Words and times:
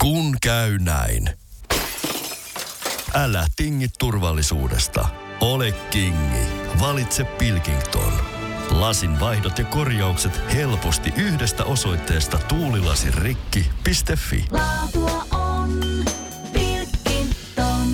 Kun 0.00 0.36
käy 0.42 0.78
näin. 0.78 1.30
Älä 3.14 3.46
tingi 3.56 3.86
turvallisuudesta. 3.98 5.08
Ole 5.40 5.72
kingi. 5.72 6.46
Valitse 6.80 7.24
Pilkington. 7.24 8.12
Lasin 8.70 9.20
vaihdot 9.20 9.58
ja 9.58 9.64
korjaukset 9.64 10.40
helposti 10.54 11.12
yhdestä 11.16 11.64
osoitteesta 11.64 12.38
tuulilasirikki.fi. 12.38 14.44
Laatua 14.50 15.24
on 15.32 15.80
Pilkington. 16.52 17.92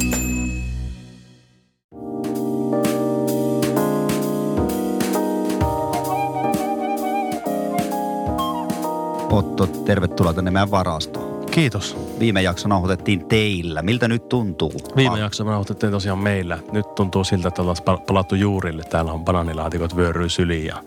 Otto, 9.30 9.66
tervetuloa 9.66 10.34
tänne 10.34 10.50
meidän 10.50 10.70
varastoon. 10.70 11.25
Kiitos. 11.56 11.96
Viime 12.18 12.42
jakso 12.42 12.68
nauhoitettiin 12.68 13.28
teillä. 13.28 13.82
Miltä 13.82 14.08
nyt 14.08 14.28
tuntuu? 14.28 14.72
Viime 14.96 15.18
jakso 15.18 15.44
nauhoitettiin 15.44 15.92
tosiaan 15.92 16.18
meillä. 16.18 16.58
Nyt 16.72 16.94
tuntuu 16.94 17.24
siltä, 17.24 17.48
että 17.48 17.62
ollaan 17.62 17.76
pal- 17.84 17.96
palattu 17.96 18.34
juurille. 18.34 18.82
Täällä 18.84 19.12
on 19.12 19.24
bananilaatikot 19.24 19.96
vyöryy 19.96 20.28
syliin 20.28 20.66
ja 20.66 20.82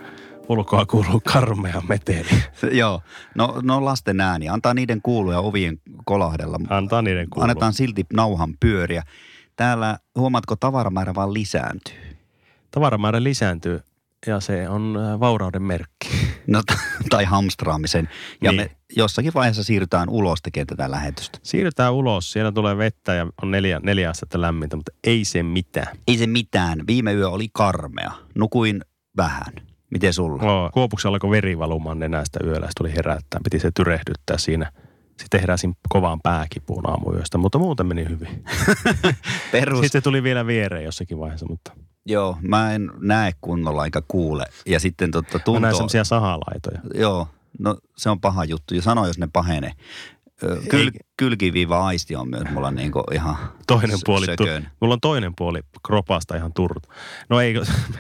ulkoa 0.50 0.86
kuuluu 0.86 1.22
karmea 1.34 1.82
meteli. 1.88 2.30
Joo, 2.82 3.02
no, 3.36 3.60
no 3.62 3.86
lasten 3.86 4.22
ääni. 4.22 4.50
Antaa 4.50 4.74
niiden 4.74 5.02
kuulua 5.02 5.34
ja 5.34 5.40
ovien 5.40 5.82
kolahdella. 6.06 6.60
Antaa 6.70 7.02
niiden 7.02 7.30
kuulua. 7.30 7.44
Annetaan 7.44 7.74
silti 7.74 8.06
nauhan 8.14 8.54
pyöriä. 8.60 9.04
Täällä, 9.56 10.00
huomaatko, 10.16 10.56
tavaramäärä 10.56 11.16
vaan 11.16 11.34
lisääntyy. 11.34 12.18
Tavaramäärä 12.72 13.24
lisääntyy 13.24 13.80
ja 14.28 14.40
se 14.40 14.70
on 14.70 14.98
äh, 14.98 15.20
vaurauden 15.20 15.64
merkki. 15.64 16.10
No, 16.50 16.62
tai 17.10 17.24
hamstraamisen. 17.26 18.10
Ja 18.42 18.52
Niin. 18.52 18.62
me 18.62 18.72
jossakin 18.96 19.34
vaiheessa 19.34 19.64
siirrytään 19.64 20.10
ulos 20.10 20.42
tekemään 20.42 20.68
tätä 20.68 20.92
lähetystä. 20.92 21.40
Siirrytään 21.44 21.94
ulos, 21.94 22.32
siellä 22.32 22.52
tulee 22.52 22.78
vettä 22.78 23.14
ja 23.14 23.28
on 23.42 23.52
neljä, 23.52 23.80
neljä 23.84 24.10
astetta 24.10 24.42
lämmintä, 24.42 24.76
mutta 24.76 24.92
ei 25.04 25.26
se 25.26 25.44
mitään. 25.44 25.98
Ei 26.08 26.18
se 26.18 26.28
mitään. 26.28 26.80
Viime 26.88 27.14
yö 27.14 27.30
oli 27.30 27.48
karmea. 27.54 28.12
Nukuin 28.36 28.82
vähän. 29.18 29.54
Miten 29.92 30.14
sulla? 30.14 30.44
No, 30.44 30.70
kuopuksella 30.74 31.16
alkoi 31.16 31.30
veri 31.32 31.58
valumaan 31.60 32.00
nenästä 32.00 32.40
yöllä, 32.44 32.70
tuli 32.78 32.96
herättää, 32.96 33.40
piti 33.44 33.60
se 33.60 33.72
tyrehdyttää 33.76 34.38
siinä. 34.38 34.72
Sitten 35.20 35.40
heräsin 35.40 35.76
kovaan 35.90 36.20
pääkipuun 36.24 36.90
aamuyöstä, 36.90 37.38
mutta 37.38 37.58
muuten 37.60 37.86
meni 37.86 38.06
hyvin. 38.10 38.44
Perus. 39.52 39.80
Sitten 39.82 40.02
se 40.02 40.04
tuli 40.04 40.24
vielä 40.24 40.48
viereen 40.48 40.84
jossakin 40.84 41.20
vaiheessa, 41.20 41.46
mutta 41.50 41.72
Joo, 42.10 42.38
mä 42.42 42.74
en 42.74 42.92
näe 43.00 43.32
kunnolla 43.42 43.86
enkä 43.86 44.02
kuule. 44.08 44.46
Ja 44.66 44.80
sitten 44.80 45.12
totta, 45.12 45.38
mä 45.38 45.44
tuntuu... 45.44 45.60
näin 45.60 45.76
semmoisia 45.76 46.04
sahalaitoja. 46.04 46.80
Joo, 46.94 47.28
no 47.60 47.78
se 47.98 48.10
on 48.10 48.22
paha 48.22 48.44
juttu. 48.46 48.76
Ja 48.76 48.82
sano, 48.82 49.08
jos 49.08 49.18
ne 49.18 49.28
pahenee. 49.34 49.72
Kyl, 50.70 50.92
kylkiviiva 51.18 51.86
aisti 51.88 52.16
on 52.16 52.30
myös 52.30 52.44
mulla 52.52 52.72
niinku 52.72 53.04
ihan 53.14 53.36
Toinen 53.68 54.00
puoli, 54.06 54.26
tu- 54.38 54.44
mulla 54.80 54.94
on 54.94 55.00
toinen 55.02 55.34
puoli 55.36 55.60
kropasta 55.86 56.36
ihan 56.36 56.54
turut. 56.54 56.84
No 57.30 57.42
ei, 57.42 57.54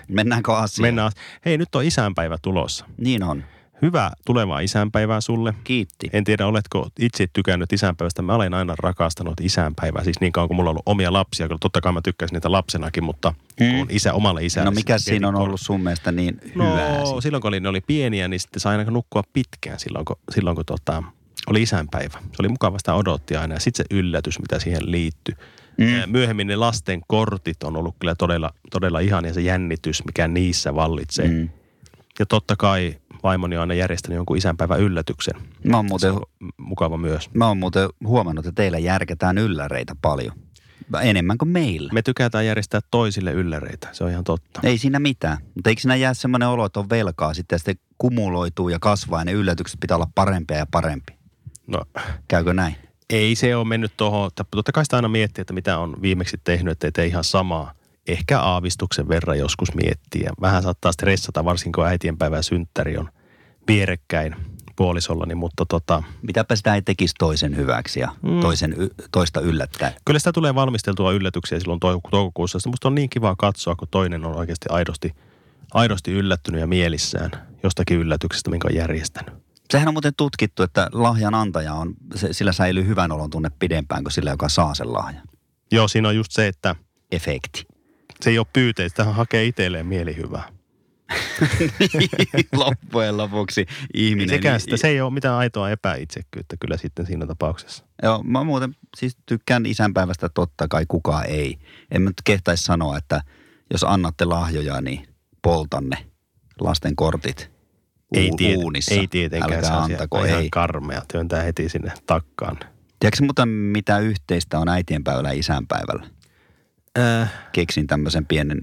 Mennäänkö 0.07 0.53
asiaan? 0.57 0.87
mennään. 0.87 1.11
Hei, 1.45 1.57
nyt 1.57 1.75
on 1.75 1.83
isänpäivä 1.83 2.37
tulossa. 2.41 2.85
Niin 2.97 3.23
on. 3.23 3.43
Hyvää 3.81 4.11
tulevaa 4.25 4.59
isänpäivää 4.59 5.21
sulle. 5.21 5.53
Kiitti. 5.63 6.09
En 6.13 6.23
tiedä, 6.23 6.47
oletko 6.47 6.89
itse 6.99 7.27
tykännyt 7.33 7.73
isänpäivästä. 7.73 8.21
Mä 8.21 8.35
olen 8.35 8.53
aina 8.53 8.75
rakastanut 8.79 9.33
isänpäivää, 9.41 10.03
siis 10.03 10.19
niin 10.21 10.31
kauan 10.31 10.47
kuin 10.47 10.55
mulla 10.55 10.69
on 10.69 10.71
ollut 10.73 10.83
omia 10.85 11.13
lapsia. 11.13 11.47
Kyllä 11.47 11.57
totta 11.61 11.81
kai 11.81 11.93
mä 11.93 12.01
tykkäsin 12.01 12.33
niitä 12.33 12.51
lapsenakin, 12.51 13.03
mutta 13.03 13.33
Mm. 13.59 13.79
on 13.81 13.87
isä 13.89 14.13
omalle 14.13 14.45
isälle. 14.45 14.65
No 14.65 14.71
mikä 14.71 14.97
sitten 14.97 15.11
siinä 15.13 15.27
on 15.27 15.35
ollut 15.35 15.61
sun 15.61 15.81
mielestä 15.81 16.11
niin 16.11 16.39
No 16.55 16.71
hyvää? 16.71 17.05
sit? 17.05 17.15
silloin 17.23 17.41
kun 17.41 17.47
oli, 17.47 17.59
ne 17.59 17.69
oli 17.69 17.81
pieniä, 17.81 18.27
niin 18.27 18.39
sitten 18.39 18.59
sai 18.59 18.77
aina 18.77 18.91
nukkua 18.91 19.23
pitkään 19.33 19.79
silloin, 19.79 20.05
kun, 20.05 20.15
silloin, 20.31 20.55
kun 20.55 20.65
tota, 20.65 21.03
oli 21.47 21.61
isänpäivä. 21.61 22.17
Se 22.19 22.35
oli 22.39 22.47
mukava 22.49 22.77
sitä 22.77 22.93
odotti 22.93 23.35
aina 23.35 23.53
ja 23.53 23.59
sitten 23.59 23.85
se 23.89 23.95
yllätys, 23.97 24.39
mitä 24.39 24.59
siihen 24.59 24.91
liittyi. 24.91 25.35
Mm. 25.77 25.85
Mm. 25.85 25.91
Myöhemmin 26.07 26.47
ne 26.47 26.55
lasten 26.55 27.01
kortit 27.07 27.63
on 27.63 27.75
ollut 27.77 27.95
kyllä 27.99 28.15
todella, 28.15 28.53
todella 28.71 28.99
ihan 28.99 29.25
ja 29.25 29.33
se 29.33 29.41
jännitys, 29.41 30.05
mikä 30.05 30.27
niissä 30.27 30.75
vallitsee. 30.75 31.27
Mm. 31.27 31.49
Ja 32.19 32.25
totta 32.25 32.55
kai 32.55 32.95
vaimoni 33.23 33.57
on 33.57 33.61
aina 33.61 33.73
järjestänyt 33.73 34.15
jonkun 34.15 34.37
isänpäivän 34.37 34.79
yllätyksen. 34.79 35.33
Mä 35.63 35.77
oon 35.77 35.85
muuten, 35.85 36.13
mukava 36.57 36.97
myös. 36.97 37.29
mä 37.33 37.47
oon 37.47 37.57
muuten 37.57 37.89
huomannut, 38.05 38.45
että 38.45 38.61
teillä 38.61 38.79
järketään 38.79 39.37
ylläreitä 39.37 39.95
paljon. 40.01 40.35
Enemmän 41.01 41.37
kuin 41.37 41.49
meillä. 41.49 41.93
Me 41.93 42.01
tykätään 42.01 42.45
järjestää 42.45 42.79
toisille 42.91 43.31
ylläreitä, 43.31 43.89
se 43.91 44.03
on 44.03 44.09
ihan 44.09 44.23
totta. 44.23 44.59
Ei 44.63 44.77
siinä 44.77 44.99
mitään. 44.99 45.37
Mutta 45.55 45.69
eikö 45.69 45.81
siinä 45.81 45.95
jää 45.95 46.13
semmoinen 46.13 46.49
olo, 46.49 46.65
että 46.65 46.79
on 46.79 46.89
velkaa 46.89 47.33
sitten 47.33 47.55
ja 47.55 47.59
sitten 47.59 47.75
kumuloituu 47.97 48.69
ja 48.69 48.79
kasvaa 48.79 49.21
ja 49.21 49.25
ne 49.25 49.31
yllätykset 49.31 49.79
pitää 49.79 49.97
olla 49.97 50.09
parempia 50.15 50.57
ja 50.57 50.65
parempi. 50.71 51.13
No 51.67 51.81
Käykö 52.27 52.53
näin? 52.53 52.75
ei 53.09 53.35
se 53.35 53.55
ole 53.55 53.67
mennyt 53.67 53.91
tuohon, 53.97 54.31
totta 54.51 54.71
kai 54.71 54.85
sitä 54.85 54.95
aina 54.95 55.07
miettii, 55.07 55.41
että 55.41 55.53
mitä 55.53 55.77
on 55.77 56.01
viimeksi 56.01 56.37
tehnyt, 56.43 56.71
ettei 56.71 56.91
tee 56.91 57.05
ihan 57.05 57.23
samaa. 57.23 57.73
Ehkä 58.09 58.39
aavistuksen 58.41 59.07
verran 59.09 59.39
joskus 59.39 59.73
miettiä. 59.75 60.31
Vähän 60.41 60.63
saattaa 60.63 60.91
stressata, 60.91 61.45
varsinkin 61.45 61.71
kun 61.71 61.85
äitienpäivä 61.85 62.41
synttäri 62.41 62.97
on 62.97 63.09
vierekkäin 63.67 64.35
puolisollani, 64.75 65.35
mutta 65.35 65.65
tota, 65.65 66.03
Mitäpä 66.21 66.55
sitä 66.55 66.75
ei 66.75 66.81
tekisi 66.81 67.13
toisen 67.19 67.55
hyväksi 67.55 67.99
ja 67.99 68.15
Mm. 68.21 68.41
toisen, 68.41 68.73
y- 68.77 68.89
toista 69.11 69.41
yllättää. 69.41 69.91
kyllä 70.05 70.19
sitä 70.19 70.31
tulee 70.31 70.55
valmisteltua 70.55 71.11
yllätyksiä 71.11 71.59
silloin 71.59 71.79
touko- 71.79 72.09
toukokuussa. 72.11 72.59
Musta 72.69 72.87
on 72.87 72.95
niin 72.95 73.09
kiva 73.09 73.35
katsoa, 73.37 73.75
kun 73.75 73.87
toinen 73.91 74.25
on 74.25 74.35
oikeasti 74.35 74.65
aidosti, 74.69 75.15
aidosti 75.73 76.11
yllättynyt 76.11 76.61
ja 76.61 76.67
mielissään 76.67 77.31
jostakin 77.63 77.97
yllätyksestä, 77.99 78.49
minkä 78.49 78.67
on 78.67 78.75
järjestänyt. 78.75 79.33
Sehän 79.71 79.87
on 79.87 79.93
muuten 79.93 80.13
tutkittu, 80.17 80.63
että 80.63 80.89
lahjan 80.93 81.33
antaja 81.35 81.73
on, 81.73 81.93
se, 82.15 82.33
sillä 82.33 82.51
säilyy 82.51 82.85
hyvän 82.87 83.11
olon 83.11 83.29
tunne 83.29 83.49
pidempään 83.59 84.03
kuin 84.03 84.11
sillä, 84.13 84.29
joka 84.31 84.49
saa 84.49 84.75
sen 84.75 84.93
lahjan. 84.93 85.23
Joo, 85.71 85.87
siinä 85.87 86.07
on 86.07 86.15
just 86.15 86.31
se, 86.31 86.47
että 86.47 86.75
Efekti. 87.11 87.65
Se 88.21 88.29
ei 88.29 88.39
ole 88.39 88.47
pyyteistä, 88.53 89.03
hän 89.03 89.15
hakee 89.15 89.45
itselleen 89.45 89.85
mielihyvää. 89.85 90.49
Loppujen 92.55 93.17
lopuksi 93.17 93.65
ihminen. 93.93 94.29
Sekään 94.29 94.59
sitä, 94.59 94.77
se 94.77 94.87
ei 94.87 95.01
ole 95.01 95.13
mitään 95.13 95.35
aitoa 95.35 95.69
epäitsekkyyttä 95.69 96.55
kyllä 96.59 96.77
sitten 96.77 97.05
siinä 97.05 97.27
tapauksessa. 97.27 97.85
Joo, 98.03 98.23
mä 98.23 98.43
muuten 98.43 98.75
siis 98.97 99.17
tykkään 99.25 99.65
isänpäivästä 99.65 100.29
totta 100.29 100.67
kai 100.67 100.85
kukaan 100.87 101.25
ei. 101.25 101.57
En 101.91 102.01
mä 102.01 102.09
nyt 102.09 102.21
kehtaisi 102.23 102.63
sanoa, 102.63 102.97
että 102.97 103.21
jos 103.71 103.83
annatte 103.83 104.25
lahjoja, 104.25 104.81
niin 104.81 105.07
poltanne 105.41 105.97
lasten 106.59 106.95
kortit 106.95 107.51
Ei, 108.13 108.31
tiet, 108.37 108.57
uunissa. 108.57 108.95
ei 108.95 109.07
tietenkään 109.07 109.53
Älkää 109.53 109.69
se 109.69 109.93
antako, 109.93 110.25
ei. 110.25 110.49
karmea, 110.49 111.01
työntää 111.11 111.43
heti 111.43 111.69
sinne 111.69 111.91
takkaan. 112.05 112.57
Tiedätkö 112.99 113.23
muuten 113.23 113.49
mitä 113.49 113.99
yhteistä 113.99 114.59
on 114.59 114.69
äitienpäivällä 114.69 115.29
ja 115.29 115.39
isänpäivällä? 115.39 116.18
Äh, 116.99 117.33
Keksin 117.51 117.87
tämmöisen 117.87 118.25
pienen 118.25 118.61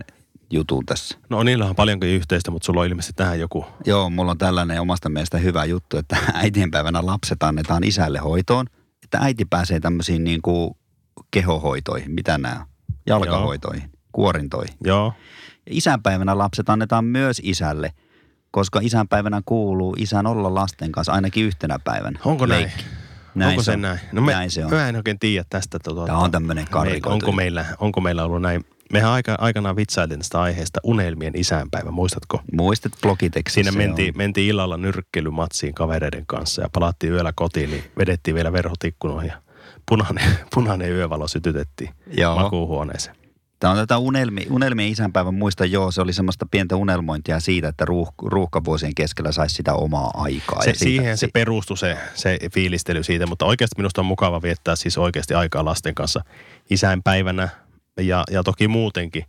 jutun 0.51 0.87
tässä. 0.87 1.19
no 1.29 1.43
niillä 1.43 1.65
on 1.65 1.77
paljonkin 1.77 2.09
yhteistä, 2.09 2.51
mutta 2.51 2.67
sulla 2.67 2.81
on 2.81 2.87
ilmeisesti 2.87 3.13
tähän 3.17 3.41
joku. 3.41 3.67
Joo, 3.87 4.11
mulla 4.11 4.31
on 4.31 4.39
tällainen 4.39 4.81
omasta 4.81 5.09
mielestä 5.09 5.39
hyvä 5.39 5.65
juttu, 5.65 5.97
että 5.99 6.17
äitienpäivänä 6.35 7.07
lapset 7.07 7.43
annetaan 7.43 7.85
isälle 7.85 8.19
hoitoon, 8.19 8.67
että 9.05 9.19
äiti 9.21 9.45
pääsee 9.45 9.81
tämmöisiin 9.81 10.25
niin 10.25 10.43
kuin 10.43 10.71
kehohoitoihin, 11.31 12.11
mitä 12.11 12.39
nämä 12.39 12.67
jalkahoitoihin, 13.07 13.91
kuorintoihin. 14.13 14.75
Joo, 14.85 15.13
Ja 15.67 15.73
isänpäivänä 15.75 16.39
lapset 16.39 16.69
annetaan 16.69 17.05
myös 17.05 17.41
isälle, 17.45 17.93
koska 18.51 18.81
isänpäivänä 18.83 19.43
kuuluu 19.45 19.97
isän 19.99 20.27
olla 20.27 20.55
lasten 20.55 20.93
kanssa 20.93 21.13
ainakin 21.13 21.45
yhtenä 21.45 21.79
päivänä. 21.85 22.19
onko? 22.25 22.49
Leikki. 22.49 22.83
Näin 22.83 23.06
onko 23.45 23.63
se 23.63 23.73
on. 23.73 23.81
näin? 23.83 23.99
No 24.13 24.23
me, 24.23 24.33
Näin 24.33 24.51
se 24.51 24.65
on. 24.65 24.71
Mä 24.71 24.89
en 24.89 24.97
oikein 24.97 25.19
tiedä 25.19 25.45
tästä. 25.51 25.79
Tuota, 25.79 26.07
Tämä 26.07 26.19
on 26.19 26.31
tämmöinen 26.31 26.65
me, 26.65 26.71
karrikoitu. 26.71 27.11
onko, 27.15 27.33
meillä, 27.33 27.65
onko 27.79 28.01
meillä 28.01 28.25
ollut 28.25 28.43
näin? 28.43 28.65
Mehän 28.93 29.11
aika, 29.11 29.35
aikanaan 29.39 29.77
vitsailtiin 29.77 30.21
tästä 30.21 30.41
aiheesta 30.41 30.81
unelmien 30.83 31.33
isänpäivä, 31.37 31.91
muistatko? 31.91 32.41
Muistat 32.53 32.93
blogitekstissä 33.03 33.71
Siinä 33.71 33.87
mentiin, 33.87 34.15
on. 34.15 34.17
mentiin 34.19 34.49
illalla 34.49 34.77
nyrkkeilymatsiin 34.77 35.75
kavereiden 35.75 36.27
kanssa 36.27 36.63
ja 36.63 36.69
palattiin 36.73 37.13
yöllä 37.13 37.33
kotiin, 37.37 37.71
niin 37.71 37.85
vedettiin 37.99 38.35
vielä 38.35 38.53
verhot 38.53 38.85
ikkunoihin 38.85 39.29
ja 39.31 39.43
punainen, 39.89 40.25
punainen 40.55 40.91
yövalo 40.91 41.29
sytytettiin 41.29 41.91
Joo. 42.17 42.37
makuuhuoneeseen. 42.37 43.16
Tämä 43.61 43.71
on 43.71 43.77
tätä 43.79 43.99
unelmi, 43.99 44.47
unelmien 44.51 44.89
isänpäivän 44.89 45.35
muista, 45.35 45.65
joo, 45.65 45.91
se 45.91 46.01
oli 46.01 46.13
semmoista 46.13 46.47
pientä 46.51 46.77
unelmointia 46.77 47.41
siitä, 47.41 47.69
että 47.69 47.85
ruuh, 47.85 48.15
ruuhkavuosien 48.23 48.95
keskellä 48.95 49.33
saisi 49.33 49.55
sitä 49.55 49.75
omaa 49.75 50.11
aikaa. 50.15 50.63
Se, 50.63 50.71
ja 50.71 50.75
siitä, 50.75 50.79
siihen 50.79 51.19
se 51.19 51.29
perustui 51.33 51.77
se, 51.77 51.99
se 52.15 52.39
fiilistely 52.55 53.03
siitä, 53.03 53.27
mutta 53.27 53.45
oikeasti 53.45 53.75
minusta 53.79 54.01
on 54.01 54.07
mukava 54.07 54.43
viettää 54.43 54.77
siis 54.77 54.99
oikeasti 54.99 55.35
aikaa 55.35 55.65
lasten 55.65 55.95
kanssa 55.95 56.21
isänpäivänä 56.71 57.49
ja, 58.01 58.25
ja 58.31 58.43
toki 58.43 58.69
muutenkin 58.69 59.25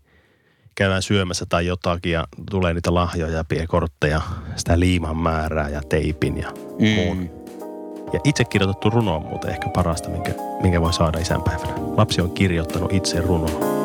käydään 0.75 1.01
syömässä 1.01 1.45
tai 1.49 1.65
jotakin 1.65 2.11
ja 2.11 2.27
tulee 2.51 2.73
niitä 2.73 2.93
lahjoja, 2.93 3.43
piekortteja, 3.43 4.21
sitä 4.55 4.79
liiman 4.79 5.17
määrää 5.17 5.69
ja 5.69 5.81
teipin 5.89 6.37
ja 6.37 6.51
Mm. 6.79 6.87
muun. 6.87 7.29
Ja 8.13 8.19
itse 8.23 8.45
kirjoitettu 8.45 8.89
runo 8.89 9.15
on 9.15 9.21
muuten 9.21 9.49
ehkä 9.49 9.69
parasta, 9.69 10.09
minkä, 10.09 10.31
minkä 10.61 10.81
voi 10.81 10.93
saada 10.93 11.19
isänpäivänä. 11.19 11.73
Lapsi 11.97 12.21
on 12.21 12.31
kirjoittanut 12.31 12.93
itse 12.93 13.21
runoa. 13.21 13.76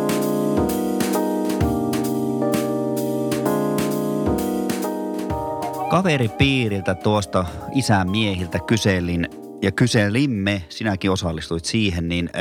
Kaveripiiriltä 5.93 6.95
tuosta 6.95 7.45
isän 7.75 8.11
miehiltä 8.11 8.59
kyselin 8.59 9.29
ja 9.63 9.73
kyselimme, 9.73 10.65
sinäkin 10.69 11.11
osallistuit 11.11 11.65
siihen, 11.65 12.09
niin 12.09 12.31
ö, 12.35 12.39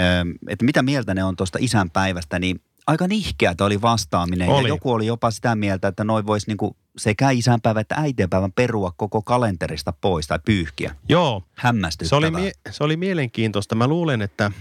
että 0.47 0.65
mitä 0.65 0.81
mieltä 0.83 1.13
ne 1.13 1.23
on 1.23 1.35
tuosta 1.35 1.57
isänpäivästä, 1.61 2.39
niin 2.39 2.61
aika 2.87 3.07
nihkeätä 3.07 3.65
oli 3.65 3.81
vastaaminen. 3.81 4.49
Oli. 4.49 4.67
Ja 4.67 4.67
joku 4.67 4.91
oli 4.91 5.05
jopa 5.05 5.31
sitä 5.31 5.55
mieltä, 5.55 5.87
että 5.87 6.03
noin 6.03 6.25
voisi 6.25 6.47
niinku 6.47 6.75
sekä 6.97 7.29
isänpäivä 7.29 7.79
että 7.79 7.95
äitienpäivän 7.95 8.51
perua 8.51 8.93
koko 8.97 9.21
kalenterista 9.21 9.93
pois 10.01 10.27
tai 10.27 10.39
pyyhkiä. 10.45 10.95
Joo, 11.09 11.43
se 11.45 11.51
Hämmästyttävää. 11.55 12.17
oli, 12.17 12.31
mie- 12.31 12.51
se 12.69 12.83
oli 12.83 12.97
mielenkiintoista. 12.97 13.75
Mä 13.75 13.87
luulen, 13.87 14.21
että 14.21 14.51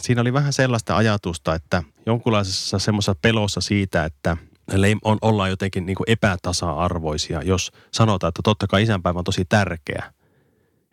siinä 0.00 0.20
oli 0.20 0.32
vähän 0.32 0.52
sellaista 0.52 0.96
ajatusta, 0.96 1.54
että 1.54 1.82
jonkunlaisessa 2.06 2.78
semmoisessa 2.78 3.14
pelossa 3.22 3.60
siitä, 3.60 4.04
että 4.04 4.36
on, 5.04 5.18
ollaan 5.22 5.50
jotenkin 5.50 5.86
niin 5.86 5.96
kuin 5.96 6.10
epätasa-arvoisia, 6.10 7.42
jos 7.42 7.72
sanotaan, 7.92 8.28
että 8.28 8.40
totta 8.44 8.66
kai 8.66 8.82
isänpäivä 8.82 9.18
on 9.18 9.24
tosi 9.24 9.44
tärkeä. 9.44 10.12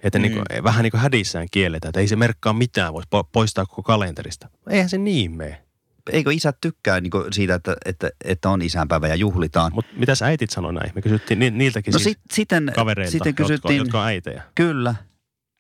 Että 0.04 0.20
niin 0.20 0.34
kuin, 0.34 0.64
vähän 0.64 0.84
niin 0.84 0.92
kuin 0.92 1.02
hädissään 1.02 1.48
kielletään, 1.52 1.90
että 1.90 2.00
ei 2.00 2.08
se 2.08 2.16
merkkaa 2.16 2.54
mitään, 2.54 2.94
voisi 2.94 3.10
po- 3.16 3.30
poistaa 3.32 3.66
koko 3.66 3.84
kalenterista. 3.84 4.50
Eihän 4.70 4.90
se 4.90 4.98
niin 4.98 5.32
mene. 5.32 5.64
Eikö 6.12 6.34
isät 6.34 6.58
tykkää 6.62 7.02
niinku 7.02 7.24
siitä, 7.32 7.56
että, 7.56 7.76
että, 7.86 8.10
että 8.26 8.50
on 8.50 8.62
isänpäivä 8.62 9.08
ja 9.08 9.16
juhlitaan? 9.16 9.72
Mutta 9.74 9.92
mitäs 9.98 10.22
äitit 10.22 10.50
sanoi 10.50 10.74
näin? 10.74 10.92
Me 10.96 11.02
kysyttiin 11.02 11.40
ni- 11.40 11.52
niiltäkin 11.52 11.92
No 11.92 12.00
siis 12.00 12.04
sit, 12.14 12.20
sitten, 12.34 12.72
kavereilta, 12.76 13.12
sitten 13.12 13.30
jotka, 13.30 13.44
kysyttiin, 13.44 13.78
jotka 13.78 14.02
on 14.02 14.08
äitejä. 14.08 14.44
kyllä, 14.56 14.96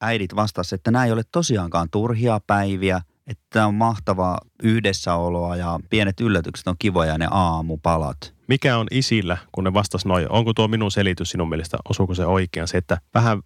äidit 0.01 0.35
vastasivat, 0.35 0.79
että 0.79 0.91
nämä 0.91 1.05
ei 1.05 1.11
ole 1.11 1.23
tosiaankaan 1.31 1.89
turhia 1.89 2.39
päiviä, 2.47 3.01
että 3.27 3.67
on 3.67 3.75
mahtavaa 3.75 4.37
yhdessäoloa 4.63 5.55
ja 5.55 5.79
pienet 5.89 6.21
yllätykset 6.21 6.67
on 6.67 6.75
kivoja 6.79 7.11
ja 7.11 7.17
ne 7.17 7.27
aamupalat. 7.31 8.33
Mikä 8.47 8.77
on 8.77 8.87
isillä, 8.91 9.37
kun 9.51 9.63
ne 9.63 9.73
vastas 9.73 10.05
noin? 10.05 10.31
Onko 10.31 10.53
tuo 10.53 10.67
minun 10.67 10.91
selitys 10.91 11.29
sinun 11.29 11.49
mielestä, 11.49 11.77
osuuko 11.89 12.15
se 12.15 12.25
oikein? 12.25 12.67
Se, 12.67 12.77
että 12.77 12.97
vähän 13.13 13.41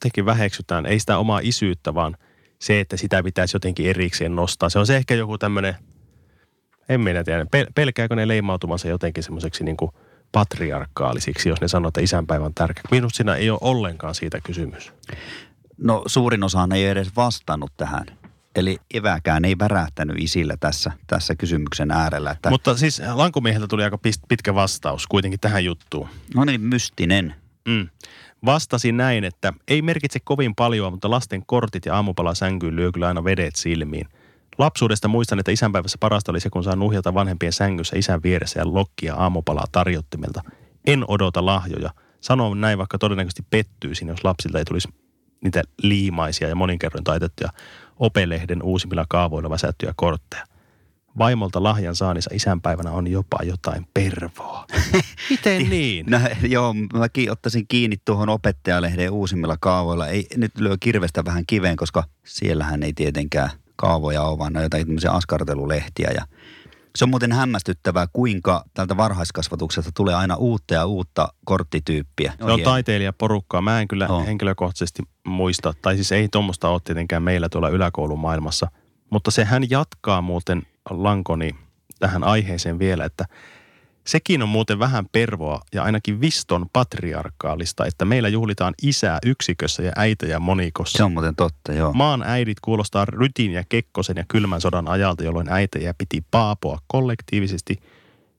tekin 0.00 0.26
väheksytään, 0.26 0.86
ei 0.86 0.98
sitä 0.98 1.18
omaa 1.18 1.40
isyyttä, 1.42 1.94
vaan 1.94 2.16
se, 2.60 2.80
että 2.80 2.96
sitä 2.96 3.22
pitäisi 3.22 3.56
jotenkin 3.56 3.86
erikseen 3.86 4.36
nostaa. 4.36 4.68
Se 4.68 4.78
on 4.78 4.86
se 4.86 4.96
ehkä 4.96 5.14
joku 5.14 5.38
tämmöinen, 5.38 5.74
en 6.88 7.00
minä 7.00 7.24
tiedä, 7.24 7.44
pel- 7.44 7.72
pelkääkö 7.74 8.16
ne 8.16 8.28
leimautumansa 8.28 8.88
jotenkin 8.88 9.24
semmoiseksi 9.24 9.64
niin 9.64 9.76
kuin 9.76 9.90
patriarkaalisiksi, 10.32 11.48
jos 11.48 11.60
ne 11.60 11.68
sanoo, 11.68 11.88
että 11.88 12.00
isänpäivä 12.00 12.44
on 12.44 12.54
tärkeä. 12.54 12.82
Minusta 12.90 13.16
siinä 13.16 13.34
ei 13.34 13.50
ole 13.50 13.58
ollenkaan 13.62 14.14
siitä 14.14 14.40
kysymys. 14.40 14.92
No 15.78 16.02
suurin 16.06 16.44
osa 16.44 16.68
ei 16.74 16.86
edes 16.86 17.16
vastannut 17.16 17.72
tähän. 17.76 18.06
Eli 18.56 18.78
eväkään 18.94 19.44
ei 19.44 19.58
värähtänyt 19.58 20.16
isillä 20.18 20.56
tässä, 20.60 20.92
tässä 21.06 21.34
kysymyksen 21.34 21.90
äärellä. 21.90 22.30
Että, 22.30 22.50
Mutta 22.50 22.76
siis 22.76 23.02
lankomieheltä 23.14 23.66
tuli 23.68 23.84
aika 23.84 23.98
pitkä 24.28 24.54
vastaus 24.54 25.06
kuitenkin 25.06 25.40
tähän 25.40 25.64
juttuun. 25.64 26.08
no 26.34 26.44
niin, 26.44 26.60
mystinen. 26.60 27.34
Mm. 27.68 27.88
Vastasi 28.44 28.92
näin, 28.92 29.24
että 29.24 29.52
ei 29.68 29.82
merkitse 29.82 30.20
kovin 30.24 30.54
paljon, 30.54 30.92
mutta 30.92 31.10
lasten 31.10 31.46
kortit 31.46 31.86
ja 31.86 31.94
aamupala 31.94 32.34
sänkyyn 32.34 32.76
lyö 32.76 32.92
kyllä 32.92 33.08
aina 33.08 33.24
vedet 33.24 33.56
silmiin. 33.56 34.08
Lapsuudesta 34.58 35.08
muistan, 35.08 35.38
että 35.38 35.52
isänpäivässä 35.52 35.98
parasta 36.00 36.32
oli 36.32 36.40
se, 36.40 36.50
kun 36.50 36.64
saa 36.64 36.76
nuhjata 36.76 37.14
vanhempien 37.14 37.52
sängyssä 37.52 37.98
isän 37.98 38.22
vieressä 38.22 38.60
ja 38.60 38.74
lokkia 38.74 39.14
aamupalaa 39.14 39.64
tarjottimelta. 39.72 40.42
En 40.86 41.04
odota 41.08 41.46
lahjoja. 41.46 41.90
Sanon 42.20 42.60
näin, 42.60 42.78
vaikka 42.78 42.98
todennäköisesti 42.98 43.46
pettyisin, 43.50 44.08
jos 44.08 44.24
lapsilta 44.24 44.58
ei 44.58 44.64
tulisi 44.64 44.88
niitä 45.44 45.62
liimaisia 45.82 46.48
ja 46.48 46.54
monin 46.54 46.78
kerroin 46.78 47.04
taitettuja 47.04 47.50
opelehden 47.96 48.62
uusimmilla 48.62 49.04
kaavoilla 49.08 49.50
väsättyjä 49.50 49.92
kortteja. 49.96 50.44
Vaimolta 51.18 51.62
lahjan 51.62 51.96
saannissa 51.96 52.30
isänpäivänä 52.34 52.90
on 52.90 53.06
jopa 53.06 53.38
jotain 53.42 53.86
pervoa. 53.94 54.66
Miten 55.30 55.70
niin? 55.70 56.06
No, 56.10 56.18
joo, 56.48 56.74
mäkin 56.94 57.30
ottaisin 57.30 57.66
kiinni 57.68 57.96
tuohon 58.04 58.28
opettajalehden 58.28 59.10
uusimmilla 59.10 59.56
kaavoilla. 59.60 60.08
Ei 60.08 60.26
nyt 60.36 60.60
lyö 60.60 60.76
kirvestä 60.80 61.24
vähän 61.24 61.44
kiveen, 61.46 61.76
koska 61.76 62.04
siellähän 62.26 62.82
ei 62.82 62.92
tietenkään 62.92 63.50
kaavoja 63.76 64.22
ole, 64.22 64.38
vaan 64.38 64.52
ne 64.52 64.58
on 64.58 64.64
jotain 64.64 64.86
tämmöisiä 64.86 65.10
askartelulehtiä. 65.10 66.10
Ja 66.14 66.26
se 66.96 67.04
on 67.04 67.10
muuten 67.10 67.32
hämmästyttävää, 67.32 68.06
kuinka 68.12 68.64
tältä 68.74 68.96
varhaiskasvatuksesta 68.96 69.90
tulee 69.94 70.14
aina 70.14 70.36
uutta 70.36 70.74
ja 70.74 70.86
uutta 70.86 71.28
korttityyppiä. 71.44 72.32
Se 72.38 72.44
on 72.44 72.60
taiteilijaporukkaa. 72.60 73.62
Mä 73.62 73.80
en 73.80 73.88
kyllä 73.88 74.06
On. 74.08 74.24
henkilökohtaisesti 74.24 75.02
muista, 75.26 75.74
tai 75.82 75.94
siis 75.94 76.12
ei 76.12 76.28
tuommoista 76.28 76.68
ole 76.68 76.80
tietenkään 76.84 77.22
meillä 77.22 77.48
tuolla 77.48 77.68
yläkoulumaailmassa. 77.68 78.70
Mutta 79.10 79.30
se 79.30 79.44
hän 79.44 79.70
jatkaa 79.70 80.22
muuten 80.22 80.62
Lankoni 80.90 81.50
tähän 81.98 82.24
aiheeseen 82.24 82.78
vielä, 82.78 83.04
että 83.04 83.24
sekin 84.06 84.42
on 84.42 84.48
muuten 84.48 84.78
vähän 84.78 85.06
pervoa 85.12 85.60
ja 85.74 85.82
ainakin 85.82 86.20
viston 86.20 86.66
patriarkaalista, 86.72 87.86
että 87.86 88.04
meillä 88.04 88.28
juhlitaan 88.28 88.74
isää 88.82 89.18
yksikössä 89.26 89.82
ja 89.82 89.92
äitejä 89.96 90.38
monikossa. 90.38 90.98
Se 90.98 91.04
on 91.04 91.12
muuten 91.12 91.36
totta, 91.36 91.72
joo. 91.72 91.92
Maan 91.92 92.22
äidit 92.22 92.60
kuulostaa 92.60 93.04
Rytin 93.04 93.52
ja 93.52 93.64
Kekkosen 93.68 94.16
ja 94.16 94.24
kylmän 94.28 94.60
sodan 94.60 94.88
ajalta, 94.88 95.24
jolloin 95.24 95.48
äitejä 95.52 95.94
piti 95.98 96.24
paapoa 96.30 96.78
kollektiivisesti, 96.86 97.76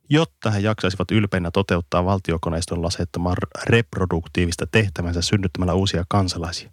jotta 0.09 0.51
he 0.51 0.59
jaksaisivat 0.59 1.11
ylpeinä 1.11 1.51
toteuttaa 1.51 2.05
valtiokoneiston 2.05 2.85
asettamaa 2.85 3.35
reproduktiivista 3.63 4.67
tehtävänsä 4.67 5.21
synnyttämällä 5.21 5.73
uusia 5.73 6.03
kansalaisia. 6.09 6.69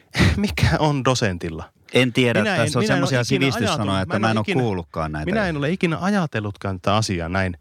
Mikä 0.36 0.76
on 0.78 1.04
dosentilla? 1.04 1.72
En 1.94 2.12
tiedä, 2.12 2.42
Minä 2.42 2.56
tässä 2.56 2.78
en- 2.78 2.82
on 2.82 2.86
semmoisia 2.86 3.24
sivistyssanoja, 3.24 4.00
että 4.00 4.18
mä 4.18 4.26
en 4.26 4.30
en 4.30 4.36
ole 4.36 4.38
ole 4.38 4.44
ikinä- 4.48 4.62
kuullutkaan 4.62 5.12
näitä. 5.12 5.30
Minä 5.30 5.46
en 5.46 5.56
ole 5.56 5.70
ikinä 5.70 5.98
ajatellutkaan 6.00 6.80
tätä 6.80 6.96
asiaa 6.96 7.28
näin. 7.28 7.56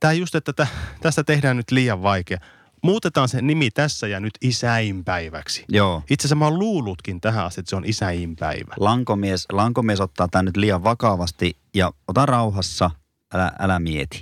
Tämä 0.00 0.12
just, 0.12 0.34
että 0.34 0.52
tä, 0.52 0.66
tästä 1.00 1.24
tehdään 1.24 1.56
nyt 1.56 1.70
liian 1.70 2.02
vaikea. 2.02 2.38
Muutetaan 2.82 3.28
se 3.28 3.42
nimi 3.42 3.70
tässä 3.70 4.06
ja 4.06 4.20
nyt 4.20 4.32
isäinpäiväksi. 4.40 5.64
Joo. 5.68 6.02
Itse 6.10 6.22
asiassa 6.22 6.34
mä 6.34 6.44
oon 6.44 6.58
luullutkin 6.58 7.20
tähän 7.20 7.44
asti, 7.44 7.60
että 7.60 7.70
se 7.70 7.76
on 7.76 7.84
isäinpäivä. 7.84 8.74
Lankomies, 8.76 9.46
lankomies 9.52 10.00
ottaa 10.00 10.28
tämän 10.28 10.44
nyt 10.44 10.56
liian 10.56 10.84
vakavasti 10.84 11.56
ja 11.74 11.92
ota 12.08 12.26
rauhassa, 12.26 12.90
älä, 13.34 13.52
älä 13.58 13.78
mieti. 13.78 14.20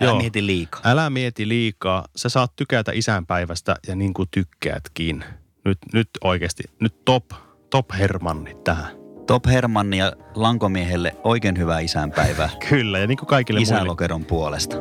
Älä 0.00 0.10
Joo. 0.10 0.18
mieti 0.18 0.46
liikaa. 0.46 0.80
Älä 0.84 1.10
mieti 1.10 1.48
liikaa. 1.48 2.04
Sä 2.16 2.28
saat 2.28 2.56
tykätä 2.56 2.92
isänpäivästä 2.94 3.76
ja 3.88 3.96
niin 3.96 4.14
kuin 4.14 4.28
tykkäätkin. 4.30 5.24
Nyt, 5.64 5.78
nyt 5.92 6.08
oikeasti, 6.24 6.62
nyt 6.80 7.04
top, 7.04 7.24
top 7.70 7.86
Hermannit 7.98 8.64
tähän. 8.64 9.01
Top 9.26 9.46
Hermanni 9.46 9.98
ja 9.98 10.12
lankomiehelle 10.34 11.16
oikein 11.24 11.58
hyvää 11.58 11.80
isänpäivää 11.80 12.50
Kyllä, 12.68 12.98
ja 12.98 13.06
niin 13.06 13.18
kuin 13.18 13.28
kaikille 13.28 13.60
muille. 13.60 13.74
isälokeron 13.76 14.24
puolesta. 14.24 14.76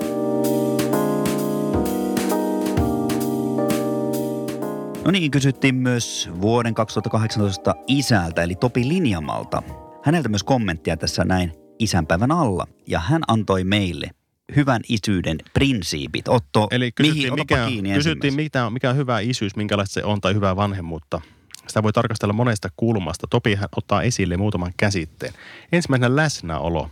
No 5.05 5.11
niin, 5.11 5.31
kysyttiin 5.31 5.75
myös 5.75 6.29
vuoden 6.41 6.73
2018 6.73 7.75
isältä, 7.88 8.43
eli 8.43 8.55
Topi 8.55 8.88
Linjamalta. 8.88 9.63
Häneltä 10.03 10.29
myös 10.29 10.43
kommenttia 10.43 10.97
tässä 10.97 11.23
näin 11.25 11.51
isänpäivän 11.79 12.31
alla. 12.31 12.67
Ja 12.88 13.00
hän 13.00 13.21
antoi 13.27 13.63
meille 13.63 14.10
hyvän 14.55 14.81
isyyden 14.89 15.38
prinsiipit. 15.53 16.27
Otto, 16.27 16.67
Eli 16.71 16.91
kysyttiin, 16.91 17.24
mihin, 17.24 17.39
mikä, 17.39 17.65
kiinni 17.67 17.93
kysyttiin 17.93 18.33
on, 18.65 18.74
mikä 18.74 18.89
on 18.89 18.95
hyvä 18.95 19.19
isyys, 19.19 19.55
minkälaista 19.55 19.93
se 19.93 20.03
on 20.03 20.21
tai 20.21 20.33
hyvää 20.33 20.55
vanhemmuutta. 20.55 21.21
Sitä 21.68 21.84
voi 21.84 21.94
tarkastella 21.94 22.34
monesta 22.34 22.70
kulmasta. 22.75 23.27
Topi 23.30 23.56
hän 23.56 23.70
ottaa 23.77 24.01
esille 24.01 24.38
muutaman 24.38 24.74
käsitteen. 24.77 25.34
Ensimmäisenä 25.72 26.15
läsnäolo. 26.15 26.89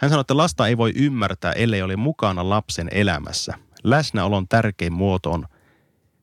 Hän 0.00 0.10
sanoi, 0.10 0.20
että 0.20 0.36
lasta 0.36 0.66
ei 0.68 0.76
voi 0.76 0.92
ymmärtää, 0.96 1.52
ellei 1.52 1.82
ole 1.82 1.96
mukana 1.96 2.48
lapsen 2.48 2.88
elämässä. 2.92 3.54
Läsnäolon 3.84 4.48
tärkein 4.48 4.92
muoto 4.92 5.30
on 5.32 5.44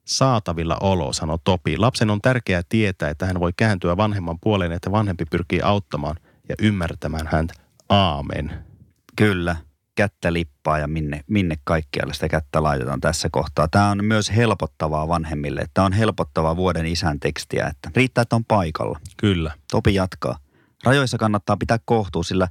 saatavilla 0.06 0.78
olo, 0.82 1.14
sanoi 1.14 1.38
Topi. 1.44 1.78
Lapsen 1.78 2.10
on 2.10 2.22
tärkeää 2.22 2.62
tietää, 2.70 3.10
että 3.10 3.26
hän 3.26 3.40
voi 3.40 3.52
kääntyä 3.58 3.98
vanhemman 3.98 4.40
puoleen, 4.40 4.72
että 4.72 4.92
vanhempi 4.92 5.26
pyrkii 5.26 5.62
auttamaan 5.62 6.16
ja 6.50 6.56
ymmärtämään 6.62 7.28
häntä. 7.32 7.54
Aamen. 7.90 8.66
Kyllä, 9.16 9.56
kättä 10.02 10.34
lippaa 10.34 10.80
ja 10.80 10.88
minne, 10.88 11.24
minne 11.28 11.56
kaikkialle 11.64 12.14
sitä 12.14 12.30
kättä 12.30 12.64
laitetaan 12.64 13.02
tässä 13.02 13.30
kohtaa. 13.32 13.68
Tämä 13.68 13.90
on 13.90 14.06
myös 14.06 14.36
helpottavaa 14.36 15.08
vanhemmille. 15.08 15.66
Tämä 15.74 15.86
on 15.86 15.94
helpottavaa 15.94 16.56
vuoden 16.56 16.86
isän 16.86 17.20
tekstiä, 17.20 17.68
että 17.68 17.92
riittää, 17.96 18.22
että 18.22 18.36
on 18.36 18.46
paikalla. 18.46 19.00
Kyllä. 19.18 19.52
Topi 19.72 19.94
jatkaa. 19.94 20.38
Rajoissa 20.84 21.18
kannattaa 21.18 21.58
pitää 21.58 21.78
kohtuu, 21.86 22.24
sillä 22.24 22.48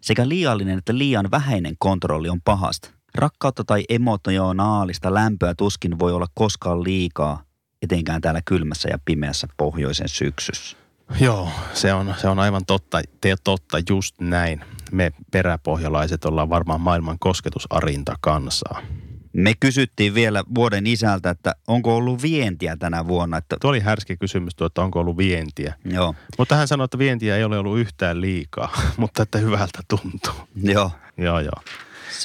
sekä 0.00 0.28
liiallinen 0.28 0.78
että 0.78 0.98
liian 0.98 1.30
vähäinen 1.30 1.74
kontrolli 1.78 2.28
on 2.28 2.40
pahasta. 2.40 2.90
Rakkautta 3.14 3.64
tai 3.64 3.84
emotionaalista 3.88 5.14
lämpöä 5.14 5.54
tuskin 5.54 5.98
voi 5.98 6.12
olla 6.12 6.26
koskaan 6.34 6.84
liikaa, 6.84 7.42
etenkään 7.82 8.20
täällä 8.20 8.40
kylmässä 8.44 8.88
ja 8.88 8.98
pimeässä 9.04 9.48
pohjoisen 9.56 10.08
syksyssä. 10.08 10.76
Joo, 11.20 11.48
se 11.74 11.92
on, 11.92 12.14
se 12.16 12.28
on 12.28 12.38
aivan 12.38 12.66
totta, 12.66 13.02
te 13.20 13.36
totta, 13.44 13.78
just 13.88 14.20
näin. 14.20 14.64
Me 14.94 15.12
peräpohjalaiset 15.30 16.24
ollaan 16.24 16.48
varmaan 16.48 16.80
maailman 16.80 17.18
kosketusarinta 17.18 18.14
kansaa. 18.20 18.80
Me 19.32 19.52
kysyttiin 19.60 20.14
vielä 20.14 20.44
vuoden 20.54 20.86
isältä, 20.86 21.30
että 21.30 21.54
onko 21.68 21.96
ollut 21.96 22.22
vientiä 22.22 22.76
tänä 22.76 23.06
vuonna. 23.06 23.36
Että, 23.36 23.56
Tuo 23.60 23.70
oli 23.70 23.80
härski 23.80 24.16
kysymys 24.16 24.54
tuo, 24.54 24.66
että 24.66 24.82
onko 24.82 25.00
ollut 25.00 25.16
vientiä. 25.16 25.74
joo, 25.84 26.14
Mutta 26.38 26.56
hän 26.56 26.68
sanoi, 26.68 26.84
että 26.84 26.98
vientiä 26.98 27.36
ei 27.36 27.44
ole 27.44 27.58
ollut 27.58 27.78
yhtään 27.78 28.20
liikaa, 28.20 28.80
mutta 28.96 29.22
että 29.22 29.38
hyvältä 29.38 29.80
tuntuu. 29.88 30.34
joo. 30.62 30.90
Joo, 31.16 31.40
joo. 31.40 31.62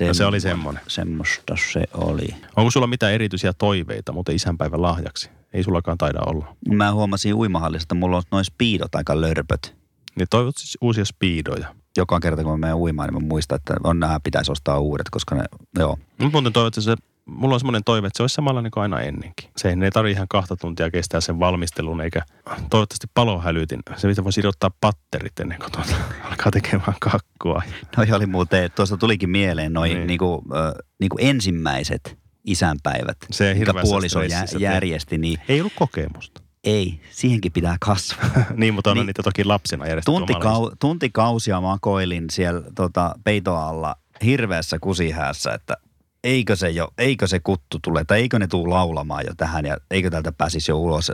Ja 0.08 0.14
se 0.14 0.26
oli 0.26 0.40
semmoinen. 0.40 0.84
Semmoista 0.88 1.56
se 1.74 1.84
oli. 1.94 2.36
Onko 2.56 2.72
sulla 2.72 2.88
mitään 2.88 3.14
erityisiä 3.14 3.54
toiveita 3.54 4.12
muuten 4.12 4.36
isänpäivän 4.36 4.82
lahjaksi? 4.82 5.30
Ei 5.54 5.64
sullakaan 5.64 5.98
taida 5.98 6.20
olla. 6.26 6.56
Mä 6.72 6.94
huomasin 6.94 7.34
uimahallista, 7.34 7.84
että 7.84 7.96
mulla 7.96 8.18
on 8.18 8.24
noin 8.32 8.46
speedot 8.46 8.96
aika 8.96 9.22
lörpöt. 9.22 9.76
Niin 10.16 10.28
toivot 10.30 10.58
siis 10.58 10.78
uusia 10.82 11.06
speedoja. 11.06 11.76
Joka 12.00 12.20
kerta 12.20 12.44
kun 12.44 12.52
mä 12.52 12.58
menen 12.58 12.76
uimaan, 12.76 13.10
niin 13.10 13.24
mä 13.24 13.28
muistan, 13.28 13.56
että 13.56 13.76
on 13.84 14.00
nämä 14.00 14.20
pitäisi 14.24 14.52
ostaa 14.52 14.80
uudet, 14.80 15.10
koska 15.10 15.36
ne, 15.36 15.44
joo. 15.80 15.98
Mut 16.18 16.32
muuten 16.32 16.54
toivot, 16.54 16.68
että 16.78 16.82
se, 16.82 16.96
mulla 17.26 17.54
on 17.56 17.60
semmoinen 17.60 17.84
toive, 17.84 18.08
että 18.08 18.18
se 18.18 18.24
olisi 18.24 18.34
samalla 18.36 18.62
niin 18.62 18.72
kuin 18.72 18.82
aina 18.82 19.02
ennenkin. 19.02 19.50
Se 19.58 19.70
ei 19.70 19.92
tarvitse 19.92 20.16
ihan 20.16 20.28
kahta 20.28 20.56
tuntia 20.56 20.92
kestää 20.92 21.22
sen 21.22 21.40
valmistelun, 21.40 22.02
eikä 22.02 22.22
toivottavasti 22.70 23.08
palohälytin. 23.14 23.80
Se 23.98 24.08
mitä 24.08 24.24
voi 24.24 24.34
sidottaa 24.34 24.70
patterit 24.82 25.40
ennen 25.40 25.60
kuin 25.60 25.72
tuota, 25.72 25.94
alkaa 26.30 26.52
tekemään 26.52 26.96
kakkua. 27.00 27.62
Noi 27.98 28.12
oli 28.12 28.26
muuten, 28.26 28.72
tuosta 28.76 28.98
tulikin 28.98 29.30
mieleen 29.30 29.74
noin 29.74 29.94
Niin. 29.94 30.08
niin. 30.08 30.20
äh, 30.24 30.74
niinku 31.00 31.18
ensimmäiset 31.20 32.18
isänpäivät, 32.46 33.18
Se 33.32 33.54
mikä 33.54 33.74
puoliso 33.82 34.24
jä, 34.24 34.46
järjesti, 34.60 35.18
niin 35.18 35.40
Ei 35.48 35.60
ollut 35.60 35.74
kokemusta. 35.76 36.42
Ei, 36.64 37.00
siihenkin 37.12 37.52
pitää 37.52 37.78
kasvaa. 37.80 38.30
niin, 38.56 38.74
mutta 38.74 38.92
on 38.92 38.98
Niin. 38.98 39.06
niitä 39.08 39.24
toki 39.24 39.44
lapsena 39.44 39.88
järjestetty 39.88 40.18
Tuntikau, 40.18 40.72
tuntikausia 40.80 41.62
makoilin 41.62 42.26
siellä 42.32 42.62
tota, 42.76 43.16
peitoalla 43.24 43.96
hirveässä 44.24 44.80
kusihäässä, 44.80 45.54
että 45.54 45.78
eikö 46.24 46.56
se, 46.56 46.70
jo, 46.70 46.90
eikö 46.98 47.28
se 47.28 47.40
kuttu 47.40 47.80
tule, 47.84 48.06
tai 48.06 48.20
eikö 48.20 48.40
ne 48.40 48.48
tuu 48.48 48.70
laulamaan 48.70 49.24
jo 49.28 49.34
tähän, 49.38 49.66
ja 49.66 49.78
eikö 49.92 50.10
täältä 50.10 50.32
pääsisi 50.32 50.72
jo 50.72 50.78
ulos. 50.80 51.12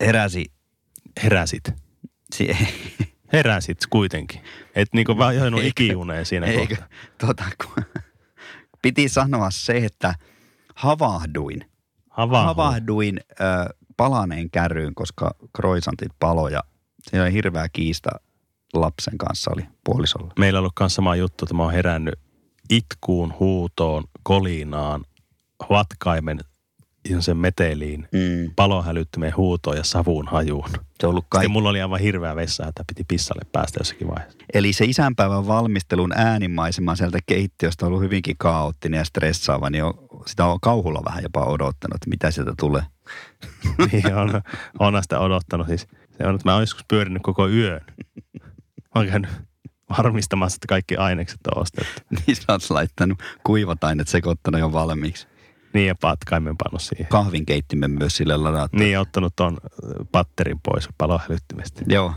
Heräsi, 0.00 0.44
Heräsit. 1.22 1.64
si- 2.34 2.56
Heräsit 3.32 3.78
kuitenkin. 3.90 4.40
Et 4.74 4.88
niinku 4.92 5.18
vähän 5.18 5.36
jäänyt 5.36 5.64
ikiuneen 5.64 6.26
siinä 6.26 6.46
eikö, 6.46 6.76
kohtaa. 6.76 6.88
tota, 7.18 7.44
kun, 7.64 7.84
piti 8.82 9.08
sanoa 9.08 9.50
se, 9.50 9.76
että 9.76 10.14
havahduin. 10.74 11.70
Havahdu. 12.10 12.46
Havahduin 12.46 13.20
ö, 13.30 13.74
palaneen 13.96 14.50
kärryyn, 14.50 14.94
koska 14.94 15.34
kroisantit 15.56 16.12
palo 16.20 16.48
ja 16.48 16.60
siinä 17.10 17.24
oli 17.24 17.32
hirveä 17.32 17.68
kiista 17.72 18.10
lapsen 18.74 19.18
kanssa 19.18 19.50
oli 19.54 19.66
puolisolla. 19.84 20.32
Meillä 20.38 20.58
on 20.58 20.60
ollut 20.60 20.72
myös 20.80 20.94
sama 20.94 21.16
juttu, 21.16 21.44
että 21.44 21.54
mä 21.54 21.62
oon 21.62 21.72
herännyt 21.72 22.14
itkuun, 22.70 23.34
huutoon, 23.40 24.04
kolinaan, 24.22 25.04
vatkaimen, 25.70 26.40
sen 27.20 27.36
meteliin, 27.36 28.08
Mm. 28.12 28.50
palohälyttimeen 28.56 29.36
huutoon 29.36 29.76
ja 29.76 29.84
savun 29.84 30.28
hajuun. 30.28 30.68
On 31.04 31.10
ollut 31.10 31.24
Sitten 31.24 31.38
kaikki. 31.38 31.52
mulla 31.52 31.68
oli 31.68 31.82
aivan 31.82 32.00
hirveä 32.00 32.36
vessa, 32.36 32.66
että 32.66 32.84
piti 32.86 33.04
pissalle 33.08 33.42
päästä 33.52 33.80
jossakin 33.80 34.08
vaiheessa. 34.08 34.38
Eli 34.54 34.72
se 34.72 34.84
isänpäivän 34.84 35.46
valmistelun 35.46 36.12
äänimaisema 36.16 36.96
sieltä 36.96 37.18
keittiöstä 37.26 37.86
on 37.86 37.88
ollut 37.88 38.02
hyvinkin 38.02 38.36
kaoottinen 38.38 38.98
ja 38.98 39.04
stressaava, 39.04 39.70
niin 39.70 39.84
on, 39.84 39.94
sitä 40.26 40.44
on 40.44 40.60
kauhulla 40.60 41.02
vähän 41.04 41.22
jopa 41.22 41.44
odottanut, 41.44 41.94
että 41.94 42.10
mitä 42.10 42.30
sieltä 42.30 42.52
tulee. 42.58 42.82
niin 43.92 44.14
on, 44.14 44.42
on 44.78 45.02
sitä 45.02 45.18
odottanut. 45.20 45.66
Siis 45.66 45.86
se 46.18 46.26
on, 46.26 46.34
että 46.34 46.48
mä 46.48 46.52
oon 46.52 46.62
joskus 46.62 46.84
pyörinyt 46.88 47.22
koko 47.22 47.48
yön. 47.48 47.80
Mä 48.44 48.94
oon 48.94 49.06
käynyt 49.06 49.30
varmistamassa, 49.98 50.56
että 50.56 50.66
kaikki 50.68 50.96
ainekset 50.96 51.40
on 51.54 51.62
ostettu. 51.62 52.02
niin 52.26 52.36
sä 52.36 52.44
oot 52.48 52.70
laittanut 52.70 53.18
kuivat 53.44 53.84
aineet 53.84 54.08
sekoittanut 54.08 54.60
jo 54.60 54.72
valmiiksi. 54.72 55.26
Niin 55.74 55.86
ja 55.86 55.94
patkaimen 56.00 56.56
pannut 56.56 56.82
siihen. 56.82 57.06
Kahvinkeittimen 57.06 57.90
myös 57.90 58.16
sille 58.16 58.36
ladattu. 58.36 58.78
Niin 58.78 58.92
ja 58.92 59.00
ottanut 59.00 59.32
ton 59.36 59.58
patterin 60.12 60.60
pois 60.60 60.88
palohälyttimestä. 60.98 61.82
Joo. 61.88 62.14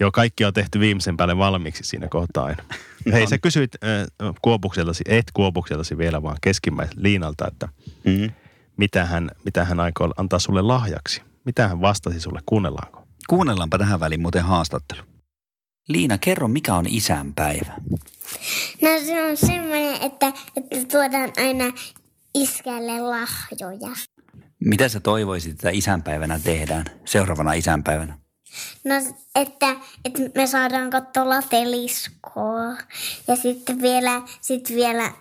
Joo, 0.00 0.10
kaikki 0.12 0.44
on 0.44 0.52
tehty 0.52 0.80
viimeisen 0.80 1.16
päälle 1.16 1.38
valmiiksi 1.38 1.84
siinä 1.84 2.08
kohtaa 2.08 2.44
aina. 2.44 2.64
Hei, 3.12 3.26
sä 3.26 3.38
kysyit 3.38 3.70
äh, 3.84 4.34
Kuopukseltasi, 4.42 5.04
et 5.08 5.24
Kuopukseltasi 5.34 5.98
vielä 5.98 6.22
vaan 6.22 6.36
keskimmäis 6.40 6.90
Liinalta, 6.96 7.48
että 7.48 7.68
Mm-hmm. 8.04 8.30
mitä 8.76 9.04
hän, 9.04 9.30
mitä 9.44 9.64
hän 9.64 9.80
aikoo 9.80 10.12
antaa 10.16 10.38
sulle 10.38 10.62
lahjaksi. 10.62 11.22
Mitä 11.44 11.68
hän 11.68 11.80
vastasi 11.80 12.20
sulle, 12.20 12.40
kuunnellaanko? 12.46 13.06
Kuunnellaanpa 13.28 13.78
tähän 13.78 14.00
väliin 14.00 14.22
muuten 14.22 14.42
haastattelu. 14.44 15.02
Liina, 15.88 16.18
kerro 16.18 16.48
mikä 16.48 16.74
on 16.74 16.86
isänpäivä? 16.88 17.72
No 18.82 18.88
se 19.06 19.24
on 19.24 19.36
semmoinen, 19.36 19.94
että, 20.02 20.26
että 20.56 20.84
tuodaan 20.92 21.32
aina 21.36 21.64
iskälle 22.34 23.00
lahjoja. 23.00 23.96
Mitä 24.64 24.88
sä 24.88 25.00
toivoisit, 25.00 25.52
että 25.52 25.70
isänpäivänä 25.70 26.40
tehdään? 26.44 26.84
Seuraavana 27.04 27.52
isänpäivänä. 27.52 28.18
No, 28.84 28.94
että, 29.34 29.76
että 30.04 30.22
me 30.34 30.46
saadaan 30.46 30.90
katsoa 30.90 31.42
teliskoa. 31.42 32.76
Ja 33.28 33.36
sitten 33.36 33.82
vielä, 33.82 34.22
sitten 34.40 34.76
vielä 34.76 35.12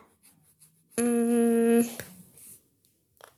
mm, 0.99 1.89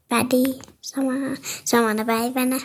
pädi 0.10 0.60
samana, 0.82 1.36
samana 1.66 2.06
päivänä. 2.06 2.60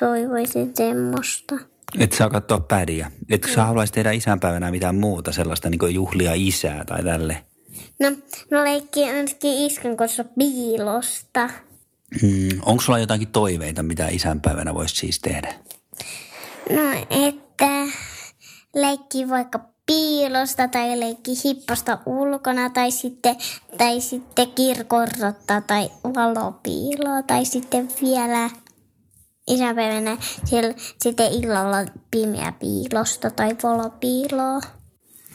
Toivoisin 0.00 0.76
semmoista. 0.76 1.54
Et 1.98 2.12
saa 2.12 2.30
katsoa 2.30 2.60
pädiä. 2.60 3.12
Etkö 3.30 3.48
sä 3.48 3.64
haluaisi 3.64 3.92
tehdä 3.92 4.10
isänpäivänä 4.10 4.70
mitään 4.70 4.96
muuta, 4.96 5.32
sellaista 5.32 5.70
niin 5.70 5.94
juhlia 5.94 6.32
isää 6.34 6.84
tai 6.84 7.02
tälle? 7.02 7.44
No, 8.00 8.10
no 8.50 8.64
leikki 8.64 9.04
ainakin 9.04 9.66
iskän 9.66 9.96
kanssa 9.96 10.24
piilosta. 10.24 11.50
Hmm, 12.20 12.60
onko 12.66 12.82
sulla 12.82 12.98
jotakin 12.98 13.28
toiveita, 13.28 13.82
mitä 13.82 14.08
isänpäivänä 14.08 14.74
voisi 14.74 14.96
siis 14.96 15.18
tehdä? 15.18 15.54
No, 16.70 16.92
että 17.10 17.92
leikki 18.74 19.28
vaikka 19.28 19.72
piilosta 19.86 20.68
tai 20.68 21.00
leikki 21.00 21.32
hipposta 21.44 21.98
ulkona 22.06 22.70
tai 22.70 22.90
sitten, 22.90 23.36
tai 23.78 24.00
sitten 24.00 24.52
kirkorrotta 24.52 25.60
tai 25.60 25.90
valopiiloa 26.04 27.22
tai 27.22 27.44
sitten 27.44 27.88
vielä 28.02 28.50
isäpäivänä 29.48 30.16
siellä, 30.44 30.74
sitten 31.02 31.32
illalla 31.32 31.76
pimeä 32.10 32.52
piilosta 32.52 33.30
tai 33.30 33.56
valopiiloa. 33.62 34.60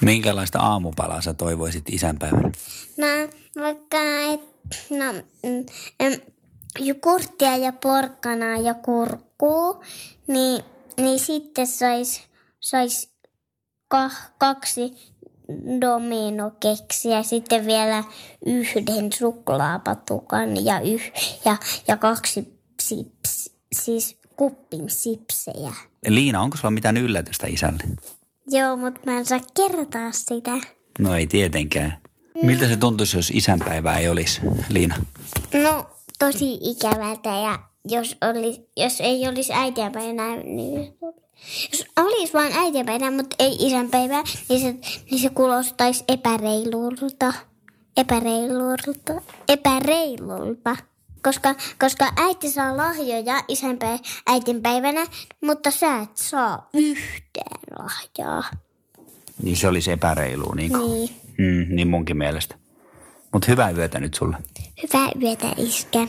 Minkälaista 0.01 0.59
aamupalaa 0.59 1.21
sä 1.21 1.33
toivoisit 1.33 1.89
isänpäivänä? 1.89 2.51
No 2.97 3.07
vaikka, 3.61 3.97
no, 4.89 5.13
mm, 5.43 5.65
jogurttia 6.79 7.57
ja 7.57 7.73
porkkanaa 7.73 8.57
ja 8.57 8.73
kurkkuu, 8.73 9.83
niin, 10.27 10.63
niin 10.97 11.19
sitten 11.19 11.67
sais, 11.67 12.21
sais 12.59 13.09
kah, 13.87 14.31
kaksi 14.37 14.93
dominokeksiä, 15.81 17.23
sitten 17.23 17.65
vielä 17.65 18.03
yhden 18.45 19.13
suklaapatukan 19.13 20.65
ja, 20.65 20.79
yh, 20.79 21.11
ja, 21.45 21.57
ja 21.87 21.97
kaksi 21.97 22.59
sips, 22.81 23.51
siis 23.73 24.17
kuppin 24.35 24.89
sipsejä. 24.89 25.73
Liina, 26.07 26.41
onko 26.41 26.57
sulla 26.57 26.71
mitään 26.71 26.97
yllätystä 26.97 27.47
isälle? 27.47 27.83
Joo, 28.47 28.77
mutta 28.77 28.99
mä 29.05 29.17
en 29.17 29.25
saa 29.25 29.39
kertoa 29.55 30.11
sitä. 30.11 30.51
No 30.99 31.15
ei 31.15 31.27
tietenkään. 31.27 31.97
Miltä 32.43 32.67
se 32.67 32.77
tuntuisi, 32.77 33.17
jos 33.17 33.31
isänpäivää 33.31 33.97
ei 33.99 34.09
olisi, 34.09 34.41
Liina? 34.69 34.95
No, 35.63 35.89
tosi 36.19 36.57
ikävältä 36.61 37.29
ja 37.29 37.59
jos, 37.85 38.17
oli, 38.29 38.67
jos 38.77 39.01
ei 39.01 39.27
olisi 39.27 39.53
äitienpäivänä, 39.53 40.35
niin 40.35 40.97
jos 41.71 41.85
olisi 41.97 42.33
vain 42.33 42.53
äitienpäivänä, 42.53 43.11
mutta 43.11 43.35
ei 43.39 43.55
isänpäivää, 43.59 44.23
niin 44.49 44.61
se, 44.61 44.75
niin 45.11 45.19
se 45.19 45.29
kuulostaisi 45.29 46.03
epäreilulta. 46.07 47.33
Epäreilulta. 47.97 49.21
Epäreilulta. 49.47 50.77
Koska, 51.23 51.55
koska 51.79 52.13
äiti 52.17 52.51
saa 52.51 52.77
lahjoja 52.77 53.43
isänpä, 53.47 53.99
äitinpäivänä, 54.27 55.05
mutta 55.41 55.71
sä 55.71 55.99
et 55.99 56.17
saa 56.17 56.69
yhtään 56.73 57.56
lahjaa. 57.79 58.43
Niin 59.43 59.57
se 59.57 59.67
olisi 59.67 59.91
epäreilua, 59.91 60.55
niin 60.55 60.71
kuin. 60.71 60.91
Niin. 60.91 61.09
Mm, 61.37 61.75
niin 61.75 61.87
munkin 61.87 62.17
mielestä. 62.17 62.55
Mutta 63.33 63.51
hyvää 63.51 63.69
yötä 63.69 63.99
nyt 63.99 64.13
sulle. 64.13 64.37
Hyvää 64.83 65.09
yötä, 65.23 65.53
iskä. 65.57 66.07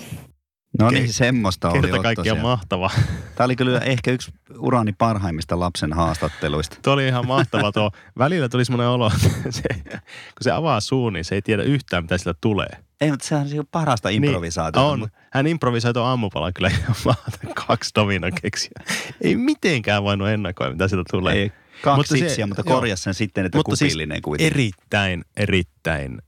No 0.78 0.90
niin, 0.90 1.12
semmoista 1.12 1.68
oli 1.70 1.80
Kerta 1.80 1.96
Otto 1.96 2.02
kaikkiaan 2.02 2.24
siellä. 2.36 2.42
mahtava. 2.42 2.90
Tämä 3.34 3.44
oli 3.44 3.56
kyllä 3.56 3.78
ehkä 3.78 4.10
yksi 4.10 4.32
urani 4.58 4.92
parhaimmista 4.92 5.60
lapsen 5.60 5.92
haastatteluista. 5.92 6.76
Tuo 6.82 6.92
oli 6.92 7.06
ihan 7.06 7.26
mahtava 7.26 7.72
tuo. 7.72 7.90
Välillä 8.18 8.48
tuli 8.48 8.64
semmoinen 8.64 8.88
olo, 8.88 9.10
että 9.36 9.50
se, 9.50 9.62
kun 9.84 10.42
se 10.42 10.50
avaa 10.50 10.80
suun, 10.80 11.12
niin 11.12 11.24
se 11.24 11.34
ei 11.34 11.42
tiedä 11.42 11.62
yhtään, 11.62 12.04
mitä 12.04 12.18
sillä 12.18 12.34
tulee. 12.40 12.70
Ei, 13.00 13.10
mutta 13.10 13.26
sehän 13.26 13.44
on 13.44 13.50
niinku 13.50 13.68
parasta 13.70 14.08
improvisaatiota. 14.08 14.94
Niin, 14.96 15.02
on. 15.02 15.08
Hän 15.32 15.46
improvisoi 15.46 15.92
tuon 15.92 16.06
aamupalan 16.06 16.54
kyllä 16.54 16.70
mahtavaa. 17.04 17.54
kaksi 17.66 17.90
dominokeksiä. 17.94 18.70
Ei 19.20 19.36
mitenkään 19.36 20.02
voinut 20.02 20.28
ennakoida, 20.28 20.72
mitä 20.72 20.88
sieltä 20.88 21.04
tulee. 21.10 21.34
Ei, 21.34 21.52
kaksi 21.82 21.96
Mutta 21.98 22.16
se- 22.16 22.18
sipsiä, 22.18 22.46
mutta 22.46 22.62
joo. 22.66 22.74
korjas 22.76 23.02
sen 23.02 23.14
sitten, 23.14 23.46
että 23.46 23.58
Mutta 23.58 23.76
siis 23.76 23.92
kupillinen 23.92 24.22
kuitenkin. 24.22 24.52
erittäin, 24.52 25.24
erittäin 25.36 26.18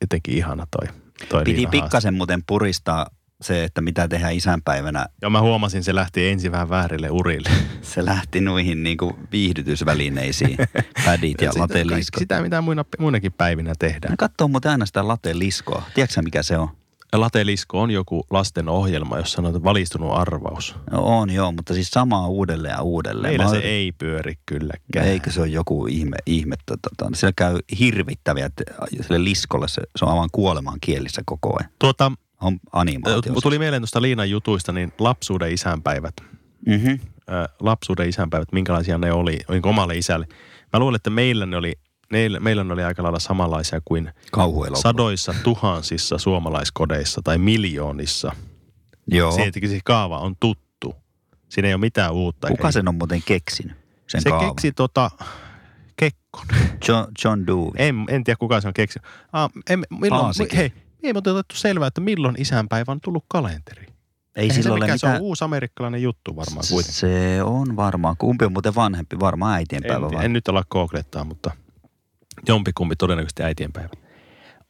jotenkin 0.00 0.34
ihana 0.34 0.66
toi, 0.78 0.94
toi 1.28 1.44
Piti 1.44 1.66
pikkasen 1.66 2.14
muuten 2.14 2.42
puristaa 2.46 3.06
se, 3.42 3.64
että 3.64 3.80
mitä 3.80 4.08
tehdään 4.08 4.34
isänpäivänä, 4.34 5.06
Ja 5.22 5.30
mä 5.30 5.40
huomasin, 5.40 5.84
se 5.84 5.94
lähti 5.94 6.28
ensin 6.28 6.52
vähän 6.52 6.68
väärille 6.68 7.10
urille. 7.10 7.48
se 7.82 8.04
lähti 8.04 8.40
noihin 8.40 8.82
niin 8.82 8.96
kuin 8.96 9.14
viihdytysvälineisiin, 9.32 10.56
pädit 11.04 11.40
ja 11.40 11.52
Sitä- 11.52 11.62
lateliskot. 11.62 12.18
Sitä, 12.18 12.40
mitä 12.42 12.60
muina, 12.60 12.84
muinakin 12.98 13.32
päivinä 13.32 13.72
tehdään. 13.78 14.10
Ne 14.10 14.16
katsoo 14.16 14.48
muuten 14.48 14.70
aina 14.70 14.86
sitä 14.86 15.08
lateliskoa. 15.08 15.82
Tiedätkö 15.94 16.22
mikä 16.22 16.42
se 16.42 16.58
on? 16.58 16.68
Latelisko 17.12 17.80
on 17.80 17.90
joku 17.90 18.26
lasten 18.30 18.68
ohjelma, 18.68 19.18
jossa 19.18 19.36
sanotaan 19.36 19.64
valistunut 19.64 20.12
arvaus. 20.18 20.76
No 20.90 21.02
on 21.02 21.30
joo, 21.30 21.52
mutta 21.52 21.74
siis 21.74 21.90
samaa 21.90 22.28
uudelleen 22.28 22.72
ja 22.72 22.82
uudelleen. 22.82 23.30
Meillä 23.30 23.44
Mä 23.44 23.50
se 23.50 23.56
ei 23.58 23.92
pyöri 23.92 24.34
kylläkään. 24.46 25.06
Eikö 25.06 25.30
se 25.30 25.40
ole 25.40 25.48
joku 25.48 25.86
ihme, 25.86 26.16
ihme 26.26 26.56
tota, 26.66 26.90
tota, 26.98 27.16
siellä 27.16 27.32
käy 27.36 27.58
hirvittäviä, 27.78 28.46
että 28.46 28.64
sille 29.00 29.24
liskolle 29.24 29.68
se, 29.68 29.82
se 29.98 30.04
on 30.04 30.10
aivan 30.10 30.28
kuoleman 30.32 30.78
kielissä 30.80 31.22
koko 31.26 31.56
ajan. 31.60 31.70
Tuota, 31.78 32.12
On 32.42 32.60
animaatio. 32.72 33.32
tuli 33.42 33.58
mieleen 33.58 33.82
tuosta 33.82 34.02
Liinan 34.02 34.30
jutuista, 34.30 34.72
niin 34.72 34.92
lapsuuden 34.98 35.52
isänpäivät. 35.52 36.14
Mm-hmm. 36.66 36.98
Lapsuuden 37.60 38.08
isänpäivät, 38.08 38.52
minkälaisia 38.52 38.98
ne 38.98 39.12
oli, 39.12 39.40
oli 39.48 39.60
omalle 39.62 39.94
isälle. 39.96 40.26
Mä 40.72 40.78
luulen, 40.78 40.96
että 40.96 41.10
meillä 41.10 41.46
ne 41.46 41.56
oli, 41.56 41.72
meillä, 42.10 42.40
meillä 42.40 42.64
ne 42.64 42.72
oli 42.72 42.82
aika 42.82 43.02
lailla 43.02 43.18
samanlaisia 43.18 43.80
kuin 43.84 44.10
sadoissa 44.74 45.34
tuhansissa 45.44 46.18
suomalaiskodeissa 46.18 47.20
tai 47.24 47.38
miljoonissa. 47.38 48.32
Joo. 49.06 49.32
Se, 49.32 49.42
että 49.42 49.60
se 49.68 49.78
kaava 49.84 50.18
on 50.18 50.34
tuttu. 50.40 50.94
Siinä 51.48 51.68
ei 51.68 51.74
ole 51.74 51.80
mitään 51.80 52.12
uutta. 52.12 52.48
Kuka 52.48 52.72
sen 52.72 52.88
on 52.88 52.94
muuten 52.94 53.22
keksinyt? 53.26 53.76
Sen 54.08 54.22
Se 54.22 54.30
kaavan? 54.30 54.48
keksi 54.48 54.72
tota, 54.72 55.10
Kekkonen. 55.96 56.78
John, 56.88 57.06
John 57.24 57.46
Dewey. 57.46 57.70
En, 57.76 58.04
en 58.08 58.24
tiedä 58.24 58.36
kuka 58.38 58.60
se 58.60 58.68
on 58.68 58.74
keksinyt. 58.74 59.06
Ah, 59.32 59.50
en, 59.70 59.82
milloin, 59.90 60.22
Paasikin. 60.22 60.56
hei, 60.56 60.72
ei 61.02 61.12
muuten 61.12 61.32
otettu 61.32 61.56
selvää, 61.56 61.88
että 61.88 62.00
milloin 62.00 62.34
isänpäivä 62.38 62.92
on 62.92 63.00
tullut 63.00 63.24
kalenteri. 63.28 63.86
Ei 63.86 63.92
Eihän 64.42 64.54
se 64.56 64.62
silloin 64.62 64.78
ole 64.78 64.84
mikään, 64.84 64.98
se 64.98 65.06
on 65.06 65.10
mitään. 65.12 65.22
uusi 65.22 65.44
amerikkalainen 65.44 66.02
juttu 66.02 66.36
varmaan 66.36 66.64
kuitenkin. 66.70 66.94
Se 66.94 67.42
on 67.42 67.76
varmaan. 67.76 68.16
Kumpi 68.18 68.44
on 68.44 68.52
muuten 68.52 68.74
vanhempi? 68.74 69.20
Varmaan 69.20 69.54
äitienpäivä 69.54 70.06
En, 70.06 70.12
vai? 70.12 70.24
en 70.24 70.32
nyt 70.32 70.48
ala 70.48 70.64
googlettaa, 70.70 71.24
mutta 71.24 71.50
jompikumpi 72.48 72.96
todennäköisesti 72.96 73.42
äitienpäivä. 73.42 73.88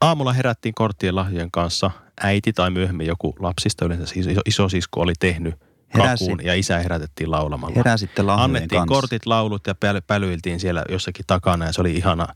Aamulla 0.00 0.32
herättiin 0.32 0.74
korttien 0.74 1.16
lahjojen 1.16 1.50
kanssa. 1.50 1.90
Äiti 2.20 2.52
tai 2.52 2.70
myöhemmin 2.70 3.06
joku 3.06 3.34
lapsista, 3.38 3.84
yleensä 3.84 4.06
siis 4.06 4.26
iso, 4.26 4.40
isosisko 4.46 5.00
oli 5.00 5.12
tehnyt 5.20 5.54
kakuun 5.96 6.40
ja 6.44 6.54
isä 6.54 6.78
herätettiin 6.78 7.30
laulamalla. 7.30 7.74
Heräsitte 7.76 8.22
lahjojen 8.22 8.44
Annettiin 8.44 8.68
kanssa. 8.78 8.94
kortit, 8.94 9.26
laulut 9.26 9.66
ja 9.66 9.72
päl- 9.74 10.02
pälyiltiin 10.06 10.60
siellä 10.60 10.84
jossakin 10.88 11.24
takana 11.26 11.64
ja 11.66 11.72
se 11.72 11.80
oli 11.80 11.92
ihana, 11.96 12.26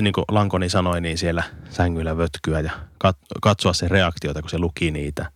niin 0.00 0.12
kuin 0.12 0.24
Lankoni 0.30 0.68
sanoi, 0.68 1.00
niin 1.00 1.18
siellä 1.18 1.42
sängyllä 1.70 2.16
vötkyä 2.16 2.60
ja 2.60 2.72
kat- 3.06 3.38
katsoa 3.42 3.72
sen 3.72 3.90
reaktiota, 3.90 4.40
kun 4.40 4.50
se 4.50 4.58
luki 4.58 4.90
niitä. 4.90 5.30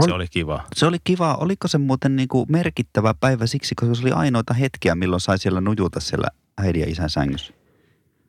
Se 0.00 0.10
Ol- 0.10 0.14
oli 0.14 0.26
kiva. 0.30 0.64
Se 0.76 0.86
oli 0.86 0.96
kiva. 1.04 1.34
Oliko 1.34 1.68
se 1.68 1.78
muuten 1.78 2.16
niin 2.16 2.28
kuin 2.28 2.46
merkittävä 2.48 3.14
päivä 3.20 3.46
siksi, 3.46 3.74
koska 3.74 3.94
se 3.94 4.02
oli 4.02 4.12
ainoita 4.12 4.54
hetkiä, 4.54 4.94
milloin 4.94 5.20
sai 5.20 5.38
siellä 5.38 5.60
nujuta 5.60 6.00
siellä 6.00 6.28
äidin 6.58 6.80
ja 6.80 6.90
isän 6.90 7.10
sängyssä? 7.10 7.52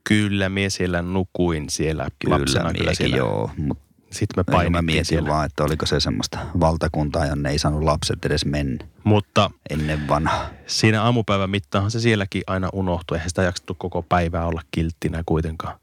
Kyllä, 0.04 0.50
mie 0.50 0.70
siellä 0.70 1.02
nukuin 1.02 1.70
siellä 1.70 2.08
Kyllä, 2.20 2.40
lapsena. 2.40 2.74
Kyllä 2.74 2.94
siellä. 2.94 3.18
joo. 3.18 3.52
Mutta 3.58 3.84
Sitten 4.12 4.34
me 4.38 4.44
mä 4.48 4.56
painittiin 4.56 4.86
mietin 4.86 5.06
siellä. 5.06 5.30
vaan, 5.30 5.46
että 5.46 5.64
oliko 5.64 5.86
se 5.86 6.00
semmoista 6.00 6.40
valtakuntaa, 6.60 7.26
jonne 7.26 7.50
ei 7.50 7.60
saanut 7.60 7.84
lapset 7.84 8.26
edes 8.26 8.46
mennä 8.46 8.86
Mutta 9.04 9.52
ennen 9.70 10.08
vanhaa. 10.08 10.50
siinä 10.68 11.04
aamupäivän 11.04 11.50
mittaanhan 11.50 11.92
se 11.92 12.00
sielläkin 12.00 12.44
aina 12.48 12.70
unohtui. 12.74 13.18
Eihän 13.18 13.30
sitä 13.30 13.44
jaksettu 13.44 13.74
koko 13.74 14.02
päivää 14.02 14.46
olla 14.46 14.62
kilttinä 14.72 15.24
kuitenkaan. 15.26 15.80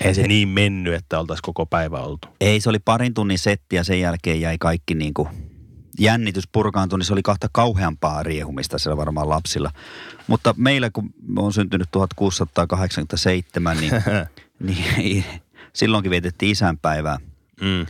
Ei 0.00 0.14
se 0.14 0.22
niin 0.22 0.48
mennyt, 0.48 0.94
että 0.94 1.18
oltaisiin 1.20 1.42
koko 1.42 1.66
päivä 1.66 1.98
oltu. 1.98 2.28
Ei, 2.40 2.60
se 2.60 2.68
oli 2.68 2.78
parin 2.78 3.14
tunnin 3.14 3.38
setti 3.38 3.76
ja 3.76 3.84
sen 3.84 4.00
jälkeen 4.00 4.40
jäi 4.40 4.58
kaikki 4.58 4.94
niin 4.94 5.14
kuin 5.14 5.28
jännitys 5.98 6.48
purkaantui, 6.52 6.98
niin 6.98 7.06
se 7.06 7.12
oli 7.12 7.22
kahta 7.22 7.48
kauheampaa 7.52 8.22
riehumista 8.22 8.78
siellä 8.78 8.96
varmaan 8.96 9.28
lapsilla. 9.28 9.70
Mutta 10.26 10.54
meillä, 10.56 10.90
kun 10.90 11.10
on 11.36 11.52
syntynyt 11.52 11.88
1687, 11.90 13.76
niin, 13.76 13.92
niin 14.98 15.24
silloinkin 15.72 16.10
vietettiin 16.10 16.52
isänpäivää. 16.52 17.18
Mm. 17.60 17.86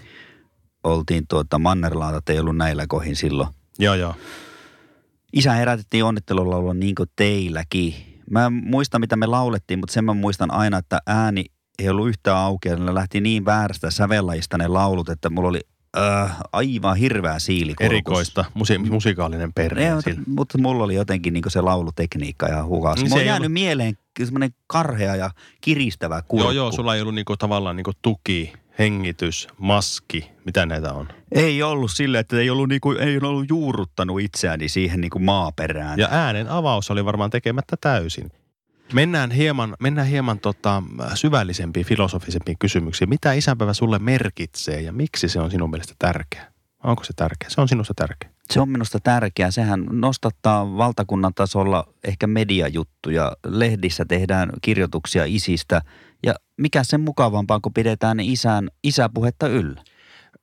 Oltiin 0.85 1.25
tuota, 1.29 1.59
Mannerlaatat 1.59 2.29
ei 2.29 2.39
ollut 2.39 2.57
näillä 2.57 2.85
kohin 2.89 3.17
silloin. 3.17 3.49
Joo, 3.79 3.95
joo. 3.95 4.15
Isä 5.33 5.53
herätettiin 5.53 6.05
onnittelulaulua 6.05 6.75
niin 6.75 6.95
kuin 6.95 7.09
teilläkin. 7.17 7.95
Mä 8.31 8.47
en 8.47 8.53
muista, 8.53 8.99
mitä 8.99 9.17
me 9.17 9.27
laulettiin, 9.27 9.79
mutta 9.81 9.93
sen 9.93 10.05
mä 10.05 10.15
muistan 10.15 10.51
aina, 10.51 10.79
että 10.79 11.01
ääni 11.07 11.45
ei 11.79 11.89
ollut 11.89 12.09
yhtään 12.09 12.37
auki. 12.37 12.69
Ne 12.69 12.95
lähti 12.95 13.21
niin 13.21 13.45
väärästä 13.45 13.91
sävellajista 13.91 14.59
ne 14.59 14.69
laulut, 14.69 15.09
että 15.09 15.31
mulla 15.31 15.49
oli 15.49 15.61
äh, 15.99 16.37
aivan 16.53 16.97
hirveä 16.97 17.39
siili. 17.39 17.75
Erikoista, 17.81 18.45
musi- 18.55 18.79
musikaalinen 18.91 19.53
perhe. 19.53 19.91
Mutta, 20.27 20.59
mulla 20.59 20.85
oli 20.85 20.95
jotenkin 20.95 21.33
niin 21.35 21.45
se 21.49 21.61
laulutekniikka 21.61 22.47
ja 22.47 22.65
hukas. 22.65 22.97
Niin 22.99 23.09
se 23.09 23.11
Mulla 23.11 23.21
on 23.23 23.27
jäänyt 23.27 23.41
ollut- 23.47 23.53
mieleen 23.53 23.99
semmoinen 24.25 24.51
karhea 24.67 25.17
ja 25.17 25.31
kiristävä 25.61 26.23
kurkku. 26.29 26.39
Joo, 26.39 26.51
joo, 26.51 26.73
sulla 26.73 26.95
ei 26.95 27.01
ollut 27.01 27.15
niinku 27.15 27.37
tavallaan 27.37 27.77
niinku 27.77 27.93
tuki, 28.03 28.53
hengitys, 28.79 29.49
maski, 29.59 30.31
mitä 30.45 30.67
näitä 30.67 30.93
on. 30.93 31.09
Ei 31.33 31.63
ollut 31.63 31.91
sille, 31.91 32.19
että 32.19 32.37
ei 32.37 32.51
ollut, 32.51 32.69
niinku, 32.69 32.93
ei 32.93 33.19
ollut 33.23 33.49
juurruttanut 33.49 34.21
itseäni 34.21 34.69
siihen 34.69 35.01
niinku 35.01 35.19
maaperään. 35.19 35.99
Ja 35.99 36.09
äänen 36.11 36.49
avaus 36.49 36.91
oli 36.91 37.05
varmaan 37.05 37.31
tekemättä 37.31 37.77
täysin. 37.81 38.31
Mennään 38.93 39.31
hieman, 39.31 39.77
mennään 39.81 40.07
hieman 40.09 40.39
tota, 40.39 40.83
syvällisempiin, 41.15 41.87
filosofisempiin 41.87 42.59
kysymyksiin. 42.59 43.09
Mitä 43.09 43.33
isänpäivä 43.33 43.73
sulle 43.73 43.99
merkitsee 43.99 44.81
ja 44.81 44.93
miksi 44.93 45.29
se 45.29 45.41
on 45.41 45.51
sinun 45.51 45.71
mielestä 45.71 45.95
tärkeä? 45.99 46.53
Onko 46.85 47.05
se 47.05 47.13
tärkeä? 47.17 47.51
Se 47.51 47.61
on 47.61 47.69
sinusta 47.69 47.95
tärkeä. 47.95 48.31
Se 48.51 48.61
on 48.61 48.69
minusta 48.69 49.01
tärkeää. 49.01 49.51
Sehän 49.51 49.87
nostattaa 49.91 50.77
valtakunnan 50.77 51.35
tasolla 51.35 51.85
ehkä 52.05 52.27
mediajuttuja. 52.27 53.37
Lehdissä 53.47 54.05
tehdään 54.05 54.51
kirjoituksia 54.63 55.25
isistä. 55.27 55.83
Ja 56.27 56.35
mikä 56.57 56.85
sen 56.85 57.01
mukavampaa, 57.01 57.61
kun 57.61 57.73
pidetään 57.75 58.21
isän, 58.21 58.69
isäpuhetta 58.85 59.49
yllä. 59.49 59.83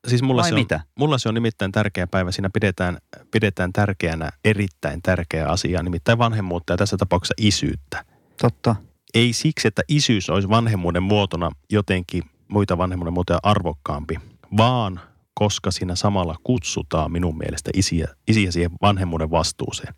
Siis 0.07 0.21
mulla 0.21 0.41
Vai 0.41 0.49
se, 0.49 0.55
on, 0.55 0.61
mitä? 0.61 0.79
mulla 0.99 1.17
se 1.17 1.29
on 1.29 1.35
nimittäin 1.35 1.71
tärkeä 1.71 2.07
päivä. 2.07 2.31
Siinä 2.31 2.49
pidetään, 2.53 2.97
pidetään 3.31 3.73
tärkeänä 3.73 4.31
erittäin 4.45 5.01
tärkeää 5.01 5.49
asiaa, 5.49 5.83
nimittäin 5.83 6.17
vanhemmuutta 6.17 6.73
ja 6.73 6.77
tässä 6.77 6.97
tapauksessa 6.97 7.33
isyyttä. 7.37 8.05
Totta. 8.41 8.75
Ei 9.13 9.33
siksi, 9.33 9.67
että 9.67 9.81
isyys 9.87 10.29
olisi 10.29 10.49
vanhemmuuden 10.49 11.03
muotona 11.03 11.51
jotenkin 11.71 12.23
muita 12.47 12.77
vanhemmuuden 12.77 13.13
muotoja 13.13 13.39
arvokkaampi, 13.43 14.19
vaan 14.57 14.99
koska 15.33 15.71
siinä 15.71 15.95
samalla 15.95 16.35
kutsutaan 16.43 17.11
minun 17.11 17.37
mielestä 17.37 17.71
isiä, 17.73 18.07
isiä 18.27 18.51
siihen 18.51 18.71
vanhemmuuden 18.81 19.31
vastuuseen, 19.31 19.93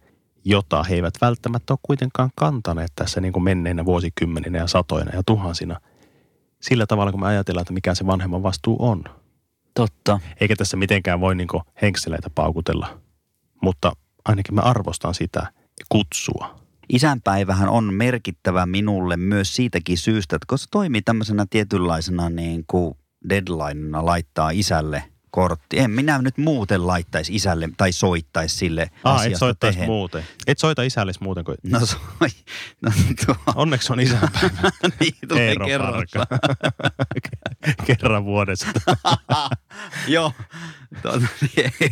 jota 0.50 0.84
he 0.84 0.96
eivät 0.96 1.14
välttämättä 1.22 1.74
ole 1.74 1.80
kuitenkaan 1.82 2.30
kantaneet 2.36 2.92
tässä 2.96 3.22
niin 3.22 3.34
kuin 3.34 3.44
menneinä 3.44 3.86
vuosikymmeninä 3.86 4.60
ja 4.60 4.68
satoina 4.68 5.16
ja 5.16 5.24
tuhansina. 5.26 5.80
Sillä 6.62 6.86
tavalla, 6.86 7.12
kun 7.12 7.20
me 7.20 7.28
ajatellaan, 7.28 7.62
että 7.62 7.74
mikä 7.74 7.96
se 7.96 8.06
vanhemman 8.06 8.44
vastuu 8.44 8.78
on. 8.80 9.04
Totta. 9.74 10.20
Eikä 10.42 10.56
tässä 10.56 10.78
mitenkään 10.78 11.20
voi 11.20 11.36
niin 11.36 11.48
henkseleitä 11.82 12.30
paukutella, 12.36 13.00
mutta 13.62 13.92
ainakin 14.26 14.56
mä 14.56 14.62
arvostan 14.62 15.14
sitä 15.14 15.52
kutsua. 15.90 16.60
Isänpäivähän 16.90 17.70
on 17.70 17.94
merkittävä 17.94 18.66
minulle 18.66 19.18
myös 19.18 19.56
siitäkin 19.56 19.98
syystä, 19.98 20.36
että 20.36 20.46
koska 20.48 20.64
se 20.64 20.72
toimii 20.72 21.02
tämmöisenä 21.02 21.46
tietynlaisena 21.50 22.30
niin 22.30 22.64
kuin 22.68 22.96
deadlinena 23.30 24.06
laittaa 24.06 24.50
isälle 24.50 25.04
kortti. 25.38 25.80
En 25.80 25.92
minä 25.92 26.22
nyt 26.22 26.38
muuten 26.38 26.88
laittaisi 26.88 27.36
isälle 27.36 27.70
tai 27.78 27.92
soittaisi 27.92 28.56
sille 28.56 28.82
Ah, 29.04 29.16
et 29.16 29.20
asiasta 29.22 29.40
soittaisi 29.40 29.78
tehden. 29.78 29.90
muuten. 29.90 30.24
Et 30.48 30.60
soita 30.60 30.84
isällesi 30.84 31.24
muuten 31.24 31.44
kuin... 31.46 31.58
No 31.64 31.86
soi. 31.86 32.00
No 32.82 32.92
tuo. 33.26 33.36
Onneksi 33.56 33.94
on 33.94 34.00
isänpäivä. 34.00 34.72
niin 35.00 35.14
tulee 35.28 35.56
kerran. 35.66 36.06
Kerran 37.88 38.26
vuodessa. 38.26 38.68
Joo, 40.08 40.32
tuota, 41.02 41.28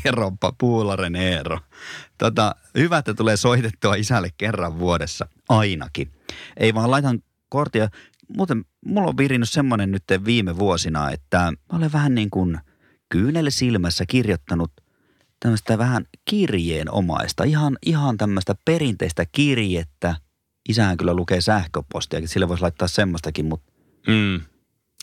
Eeropa, 0.06 0.54
Puularen 0.58 1.16
Eero. 1.16 1.60
Tota, 2.18 2.56
hyvä, 2.78 2.98
että 2.98 3.14
tulee 3.14 3.38
soitettua 3.38 3.96
isälle 3.96 4.30
kerran 4.38 4.80
vuodessa, 4.80 5.28
ainakin. 5.50 6.12
Ei 6.58 6.74
vaan 6.74 6.92
laitan 6.92 7.20
korttia. 7.50 7.90
Muuten 8.38 8.66
mulla 8.86 9.10
on 9.10 9.18
virinnyt 9.18 9.50
semmoinen 9.50 9.92
nyt 9.92 10.04
viime 10.26 10.58
vuosina, 10.58 11.12
että 11.12 11.38
mä 11.72 11.78
olen 11.78 11.92
vähän 11.94 12.16
niin 12.16 12.30
kuin 12.30 12.60
kyynel 13.10 13.50
silmässä 13.50 14.06
kirjoittanut 14.06 14.72
tämmöistä 15.40 15.78
vähän 15.78 16.06
kirjeenomaista, 16.26 17.44
ihan, 17.44 17.78
ihan 17.86 18.18
tämmöistä 18.18 18.56
perinteistä 18.66 19.26
kirjettä. 19.32 20.16
Isähän 20.70 20.98
kyllä 20.98 21.14
lukee 21.14 21.42
sähköpostia, 21.42 22.28
sille 22.28 22.48
voisi 22.50 22.62
laittaa 22.62 22.88
semmoistakin, 22.88 23.46
mutta 23.46 23.72
Mm. 24.08 24.42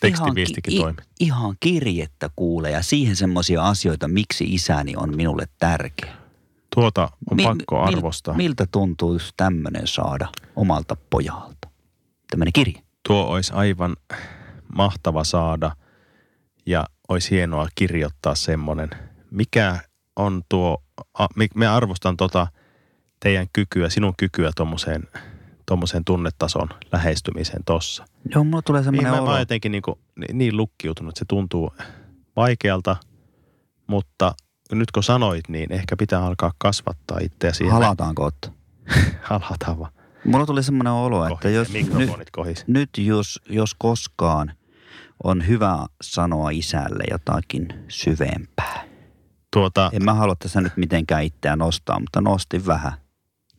Tekstiviestikin 0.01 0.73
ihan, 0.73 0.83
toimi. 0.95 1.09
i- 1.21 1.25
ihan 1.25 1.55
kirjettä 1.59 2.29
kuulee 2.35 2.71
ja 2.71 2.81
siihen 2.81 3.15
semmoisia 3.15 3.63
asioita, 3.67 4.07
miksi 4.07 4.53
isäni 4.53 4.93
on 4.97 5.15
minulle 5.15 5.45
tärkeä. 5.59 6.13
Tuota 6.75 7.09
on 7.31 7.37
Mi- 7.37 7.43
pakko 7.43 7.75
mil- 7.85 7.87
arvostaa. 7.87 8.33
miltä 8.33 8.65
tuntuu 8.71 9.17
tämmöinen 9.37 9.87
saada 9.87 10.27
omalta 10.55 10.97
pojalta? 11.09 11.69
Tämmöinen 12.31 12.53
kirje. 12.53 12.81
Tuo 13.07 13.23
olisi 13.23 13.53
aivan 13.53 13.95
mahtava 14.75 15.23
saada 15.23 15.71
ja 16.65 16.85
olisi 17.09 17.31
hienoa 17.31 17.67
kirjoittaa 17.75 18.35
semmoinen 18.35 18.89
mikä 19.33 19.79
on 20.15 20.41
tuo, 20.49 20.83
a, 21.19 21.27
me 21.55 21.67
arvostan 21.67 22.17
tota 22.17 22.47
teidän 23.19 23.47
kykyä, 23.53 23.89
sinun 23.89 24.13
kykyä 24.17 24.51
tuommoiseen 24.55 25.03
tommoseen 25.65 26.05
tunnetason 26.05 26.69
lähestymiseen 26.91 27.63
tossa. 27.65 28.05
Joo, 28.35 28.43
mulla 28.43 28.61
tulee 28.61 28.81
Niin 28.81 28.85
semmoinen 28.85 29.11
mä, 29.11 29.17
olo. 29.17 29.25
mä 29.25 29.31
oon 29.31 29.39
jotenkin 29.39 29.71
niin, 29.71 29.81
kuin, 29.81 29.99
niin 30.33 30.57
lukkiutunut, 30.57 31.11
että 31.11 31.19
se 31.19 31.25
tuntuu 31.25 31.73
vaikealta, 32.35 32.95
mutta 33.87 34.35
nyt 34.71 34.91
kun 34.91 35.03
sanoit, 35.03 35.49
niin 35.49 35.71
ehkä 35.71 35.95
pitää 35.97 36.25
alkaa 36.25 36.51
kasvattaa 36.57 37.17
itseä 37.21 37.53
siihen. 37.53 37.73
Halataanko 37.73 38.25
Otto? 38.25 38.49
Halataan 39.21 39.79
vaan. 39.79 39.91
Mulla 40.25 40.45
tuli 40.45 40.63
semmoinen 40.63 40.93
olo, 40.93 41.25
että 41.25 41.39
Kohis, 41.41 41.55
jos 41.55 41.73
ja 41.73 41.97
nyt, 41.97 42.63
nyt 42.67 42.89
jos, 42.97 43.41
jos 43.49 43.75
koskaan 43.77 44.53
on 45.23 45.47
hyvä 45.47 45.85
sanoa 46.01 46.49
isälle 46.49 47.03
jotakin 47.11 47.67
syvempää. 47.87 48.83
Tuota, 49.53 49.89
En 49.93 50.03
mä 50.03 50.13
halua 50.13 50.35
tässä 50.35 50.61
nyt 50.61 50.77
mitenkään 50.77 51.23
itseä 51.23 51.55
nostaa, 51.55 51.99
mutta 51.99 52.21
nostin 52.21 52.65
vähän. 52.67 52.93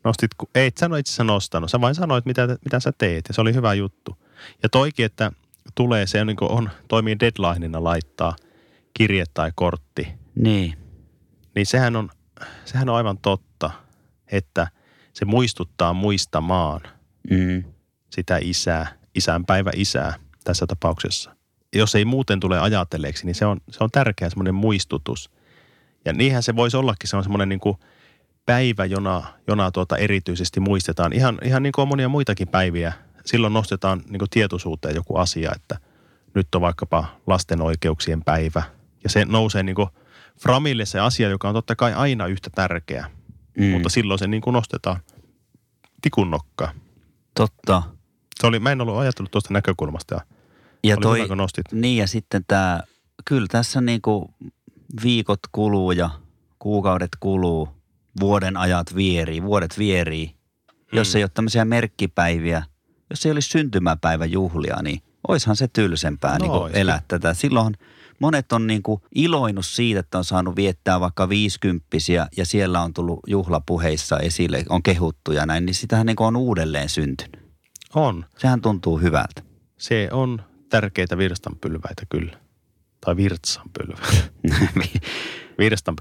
nostit, 0.04 0.30
ku- 0.38 0.50
ei 0.54 0.66
et 0.66 0.76
sano 0.76 0.96
itse 0.96 1.10
asiassa 1.10 1.24
nostanut. 1.24 1.70
Sä 1.70 1.80
vain 1.80 1.94
sanoit, 1.94 2.26
mitä, 2.26 2.48
mitä 2.64 2.80
sä 2.80 2.92
teet 2.98 3.24
ja 3.28 3.34
se 3.34 3.40
oli 3.40 3.54
hyvä 3.54 3.74
juttu. 3.74 4.16
Ja 4.62 4.68
toikin, 4.68 5.06
että 5.06 5.32
tulee 5.74 6.06
se 6.06 6.20
on, 6.20 6.26
niin 6.26 6.36
on 6.40 6.70
toimii 6.88 7.16
deadlineina 7.20 7.84
laittaa 7.84 8.36
kirje 8.94 9.24
tai 9.34 9.52
kortti, 9.54 10.08
Niin, 10.34 10.78
niin 11.54 11.66
sehän 11.66 11.96
on, 11.96 12.10
sehän 12.64 12.88
on 12.88 12.96
aivan 12.96 13.18
totta, 13.18 13.70
että 14.26 14.66
se 15.12 15.24
muistuttaa 15.24 15.92
muistamaan 15.92 16.80
mm, 17.30 17.64
sitä 18.10 18.38
isää, 18.42 18.86
isänpäivä 19.14 19.70
isää 19.76 20.14
tässä 20.44 20.66
tapauksessa. 20.66 21.36
Jos 21.78 21.94
ei 21.94 22.04
muuten 22.04 22.40
tule 22.40 22.60
ajatelleeksi, 22.60 23.26
niin 23.26 23.34
se 23.34 23.46
on, 23.46 23.60
se 23.70 23.84
on 23.84 23.90
tärkeä 23.90 24.30
semmoinen 24.30 24.54
muistutus. 24.54 25.30
Ja 26.04 26.12
niinhän 26.12 26.42
se 26.42 26.56
voisi 26.56 26.76
ollakin, 26.76 27.08
se 27.08 27.16
on 27.16 27.22
semmoinen 27.22 27.48
niin 27.48 27.60
kuin 27.60 27.76
päivä, 28.46 28.84
jona, 28.84 29.22
jona 29.48 29.70
tuota 29.70 29.96
erityisesti 29.96 30.60
muistetaan. 30.60 31.12
Ihan, 31.12 31.38
ihan 31.44 31.62
niin 31.62 31.72
kuin 31.72 31.82
on 31.82 31.88
monia 31.88 32.08
muitakin 32.08 32.48
päiviä. 32.48 32.92
Silloin 33.24 33.52
nostetaan 33.52 34.02
niin 34.10 34.18
kuin 34.18 34.30
tietoisuuteen 34.30 34.94
joku 34.94 35.16
asia, 35.16 35.52
että 35.54 35.78
nyt 36.34 36.54
on 36.54 36.60
vaikkapa 36.60 37.06
lasten 37.26 37.62
oikeuksien 37.62 38.24
päivä. 38.24 38.62
Ja 39.04 39.10
se 39.10 39.24
nousee 39.24 39.62
niin 39.62 39.76
kuin 39.76 39.88
Framille 40.40 40.84
se 40.86 41.00
asia, 41.00 41.28
joka 41.28 41.48
on 41.48 41.54
totta 41.54 41.76
kai 41.76 41.92
aina 41.94 42.26
yhtä 42.26 42.50
tärkeä. 42.54 43.10
mm, 43.58 43.64
Mutta 43.64 43.88
silloin 43.88 44.18
se 44.18 44.26
niin 44.26 44.40
kuin 44.42 44.54
nostetaan 44.54 45.00
tikun 46.02 46.30
nokkaan. 46.30 46.74
totta. 47.34 47.82
Se 48.40 48.46
oli, 48.46 48.58
mä 48.58 48.72
en 48.72 48.80
ollut 48.80 48.96
ajatellut 48.98 49.30
tuosta 49.30 49.52
näkökulmasta. 49.52 50.20
Ja 50.88 50.94
oli 50.96 51.02
toi, 51.02 51.18
hyvä, 51.18 51.28
kun 51.28 51.38
nostit. 51.38 51.64
niin 51.72 51.96
ja 51.96 52.06
sitten 52.06 52.44
tämä, 52.48 52.80
kyllä 53.24 53.46
tässä 53.50 53.80
niinku 53.80 54.34
viikot 55.02 55.40
kuluu 55.52 55.92
ja 55.92 56.10
kuukaudet 56.58 57.10
kuluu, 57.20 57.68
vuoden 58.20 58.56
ajat 58.56 58.94
vierii, 58.94 59.42
vuodet 59.42 59.78
vierii. 59.78 60.34
Jos 60.92 61.14
Mm. 61.14 61.16
ei 61.18 61.24
ole 61.24 61.30
tämmöisiä 61.34 61.64
merkkipäiviä, 61.64 62.62
jos 63.10 63.26
ei 63.26 63.32
olisi 63.32 63.48
syntymäpäiväjuhlia, 63.48 64.76
niin 64.82 65.02
oishan 65.28 65.56
se 65.56 65.68
tylsempää 65.68 66.32
No 66.38 66.38
niinku 66.38 66.56
oiskin. 66.56 66.80
elää 66.80 67.02
tätä. 67.08 67.34
Silloin 67.34 67.74
monet 68.20 68.52
on 68.52 68.66
niinku 68.66 69.00
iloinut 69.14 69.66
siitä, 69.66 70.00
että 70.00 70.18
on 70.18 70.24
saanut 70.24 70.56
viettää 70.56 71.00
vaikka 71.00 71.28
viisikymppisiä 71.28 72.26
ja 72.36 72.46
siellä 72.46 72.82
on 72.82 72.94
tullut 72.94 73.20
juhlapuheissa 73.26 74.18
esille, 74.18 74.64
on 74.68 74.82
kehuttu 74.82 75.32
ja 75.32 75.46
näin, 75.46 75.66
niin 75.66 75.74
sitähän 75.74 76.06
niinku 76.06 76.24
on 76.24 76.36
uudelleen 76.36 76.88
syntynyt. 76.88 77.42
On. 77.94 78.24
Sehän 78.38 78.60
tuntuu 78.60 78.98
hyvältä. 78.98 79.42
Se 79.78 80.08
on 80.12 80.42
tärkeitä 80.74 81.18
virstanpylväitä 81.18 82.02
kyllä. 82.08 82.38
Tai 83.00 83.16
virtsanpylväitä. 83.16 84.16
Virstan. 85.58 85.94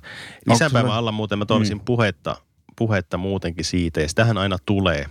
Isänpäivän 0.54 0.92
alla 0.92 1.12
muuten 1.12 1.40
mä 1.40 1.46
toivoisin 1.46 1.78
Mm. 1.78 1.86
puhetta, 1.86 2.36
puhetta 2.78 3.18
muutenkin 3.18 3.66
siitä. 3.66 4.02
Ja 4.02 4.08
sitähän 4.08 4.38
aina 4.38 4.58
tulee 4.66 5.06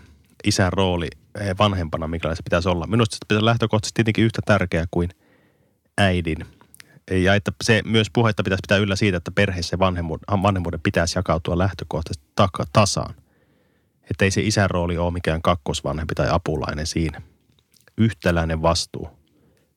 isän 0.44 0.72
rooli 0.72 1.08
eh, 1.40 1.54
vanhempana, 1.58 2.08
mikä 2.08 2.34
se 2.34 2.42
pitäisi 2.42 2.68
olla. 2.68 2.86
Minusta 2.86 3.14
se 3.14 3.18
pitäisi 3.28 3.44
lähtökohtaisesti 3.44 3.94
tietenkin 3.94 4.24
yhtä 4.24 4.42
tärkeä 4.44 4.84
kuin 4.90 5.10
äidin. 5.98 6.46
Ja 7.10 7.34
että 7.34 7.52
se 7.64 7.82
myös 7.84 8.10
puhetta 8.12 8.42
pitäisi 8.42 8.62
pitää 8.62 8.78
yllä 8.78 8.96
siitä, 8.96 9.16
että 9.16 9.30
perheessä 9.30 9.78
vanhemmuuden, 9.78 10.24
vanhemmuuden 10.42 10.80
pitäisi 10.80 11.18
jakautua 11.18 11.58
lähtökohtaisesti 11.58 12.26
taka, 12.34 12.64
tasaan. 12.72 13.14
Että 14.10 14.24
ei 14.24 14.30
se 14.30 14.40
isän 14.40 14.70
rooli 14.70 14.98
ole 14.98 15.10
mikään 15.10 15.42
kakkosvanhempi 15.42 16.14
tai 16.14 16.26
apulainen 16.30 16.86
siinä. 16.86 17.22
Yhtäläinen 17.98 18.62
vastuu 18.62 19.21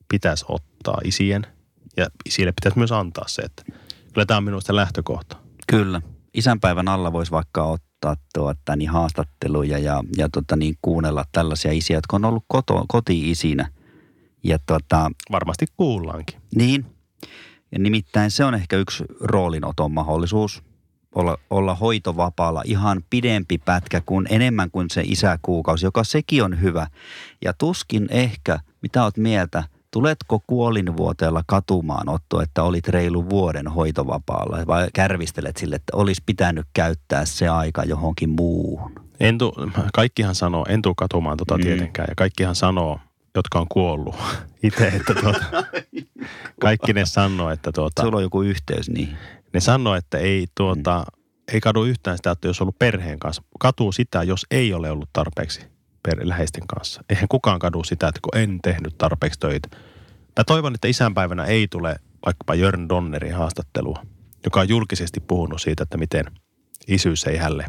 pitäisi 0.08 0.44
ottaa 0.48 0.98
isien 1.04 1.46
ja 1.96 2.06
isille 2.26 2.52
pitäisi 2.52 2.78
myös 2.78 2.92
antaa 2.92 3.24
se, 3.28 3.42
että 3.42 3.62
kyllä 4.12 4.26
tämä 4.26 4.38
on 4.38 4.44
minusta 4.44 4.76
lähtökohta. 4.76 5.36
Kyllä. 5.66 6.02
Isänpäivän 6.34 6.88
alla 6.88 7.12
voisi 7.12 7.32
vaikka 7.32 7.64
ottaa 7.64 8.16
tuota, 8.34 8.76
niin 8.76 8.90
haastatteluja 8.90 9.78
ja, 9.78 10.04
ja 10.16 10.28
tuota, 10.28 10.56
niin 10.56 10.74
kuunnella 10.82 11.24
tällaisia 11.32 11.72
isiä, 11.72 11.96
jotka 11.96 12.16
on 12.16 12.24
ollut 12.24 12.44
koto, 12.48 12.84
koti-isinä. 12.88 13.68
Ja 14.44 14.58
tuota, 14.66 15.10
Varmasti 15.32 15.66
kuullaankin. 15.76 16.40
niin, 16.54 16.86
ja 17.72 17.78
nimittäin 17.78 18.30
se 18.30 18.44
on 18.44 18.54
ehkä 18.54 18.76
yksi 18.76 19.04
roolinoton 19.20 19.92
mahdollisuus 19.92 20.62
olla, 21.14 21.38
olla 21.50 21.74
hoitovapaalla 21.74 22.62
ihan 22.64 23.02
pidempi 23.10 23.58
pätkä 23.58 24.02
kuin 24.06 24.26
enemmän 24.30 24.70
kuin 24.70 24.90
se 24.90 25.02
isäkuukausi, 25.04 25.86
joka 25.86 26.04
sekin 26.04 26.44
on 26.44 26.60
hyvä. 26.60 26.86
Ja 27.44 27.52
tuskin 27.52 28.06
ehkä, 28.10 28.58
mitä 28.82 29.04
oot 29.04 29.16
mieltä, 29.16 29.64
tuletko 29.96 30.42
kuolinvuoteella 30.46 31.42
katumaan 31.46 32.08
Otto, 32.08 32.40
että 32.42 32.62
olit 32.62 32.88
reilu 32.88 33.28
vuoden 33.30 33.68
hoitovapaalla 33.68 34.66
vai 34.66 34.88
kärvistelet 34.94 35.56
sille, 35.56 35.76
että 35.76 35.96
olisi 35.96 36.22
pitänyt 36.26 36.66
käyttää 36.74 37.24
se 37.24 37.48
aika 37.48 37.84
johonkin 37.84 38.30
muuhun? 38.30 38.92
En 39.20 39.38
tu, 39.38 39.52
kaikkihan 39.94 40.34
sanoo, 40.34 40.66
en 40.68 40.82
tuu 40.82 40.94
katumaan 40.94 41.36
tota 41.36 41.58
Mm. 41.58 41.62
tietenkään. 41.64 42.06
Ja 42.08 42.14
kaikkihan 42.14 42.54
sanoo, 42.54 43.00
jotka 43.34 43.58
on 43.58 43.66
kuollut 43.68 44.14
itse, 44.62 44.86
että 44.88 45.14
tuota, 45.14 45.44
kaikki 46.60 46.92
ne 46.92 47.06
sanoo, 47.06 47.50
että 47.50 47.72
tuota, 47.72 48.02
Sulla 48.02 48.16
on 48.16 48.22
joku 48.22 48.42
yhteys 48.42 48.90
niin. 48.90 49.16
ne 49.54 49.60
sanoo, 49.60 49.94
että 49.94 50.18
ei 50.18 50.46
tuota, 50.54 51.04
ei 51.52 51.60
kadu 51.60 51.84
yhtään 51.84 52.16
sitä, 52.16 52.30
että 52.30 52.48
jos 52.48 52.60
on 52.60 52.64
ollut 52.64 52.78
perheen 52.78 53.18
kanssa. 53.18 53.42
Katuu 53.60 53.92
sitä, 53.92 54.22
jos 54.22 54.46
ei 54.50 54.74
ole 54.74 54.90
ollut 54.90 55.08
tarpeeksi 55.12 55.60
läheisten 56.22 56.66
kanssa. 56.66 57.04
Eihän 57.10 57.28
kukaan 57.28 57.58
kadu 57.58 57.84
sitä, 57.84 58.08
että 58.08 58.20
kun 58.22 58.40
en 58.40 58.58
tehnyt 58.62 58.98
tarpeeksi 58.98 59.40
töitä. 59.40 59.68
Mä 60.38 60.44
toivon, 60.46 60.74
että 60.74 60.88
isänpäivänä 60.88 61.44
ei 61.44 61.68
tule 61.68 61.96
vaikkapa 62.26 62.54
Jörn 62.54 62.88
Donnerin 62.88 63.34
haastattelua, 63.34 64.02
joka 64.44 64.60
on 64.60 64.68
julkisesti 64.68 65.20
puhunut 65.20 65.62
siitä, 65.62 65.82
että 65.82 65.98
miten 65.98 66.24
isyys 66.88 67.24
ei 67.24 67.36
hälle 67.36 67.66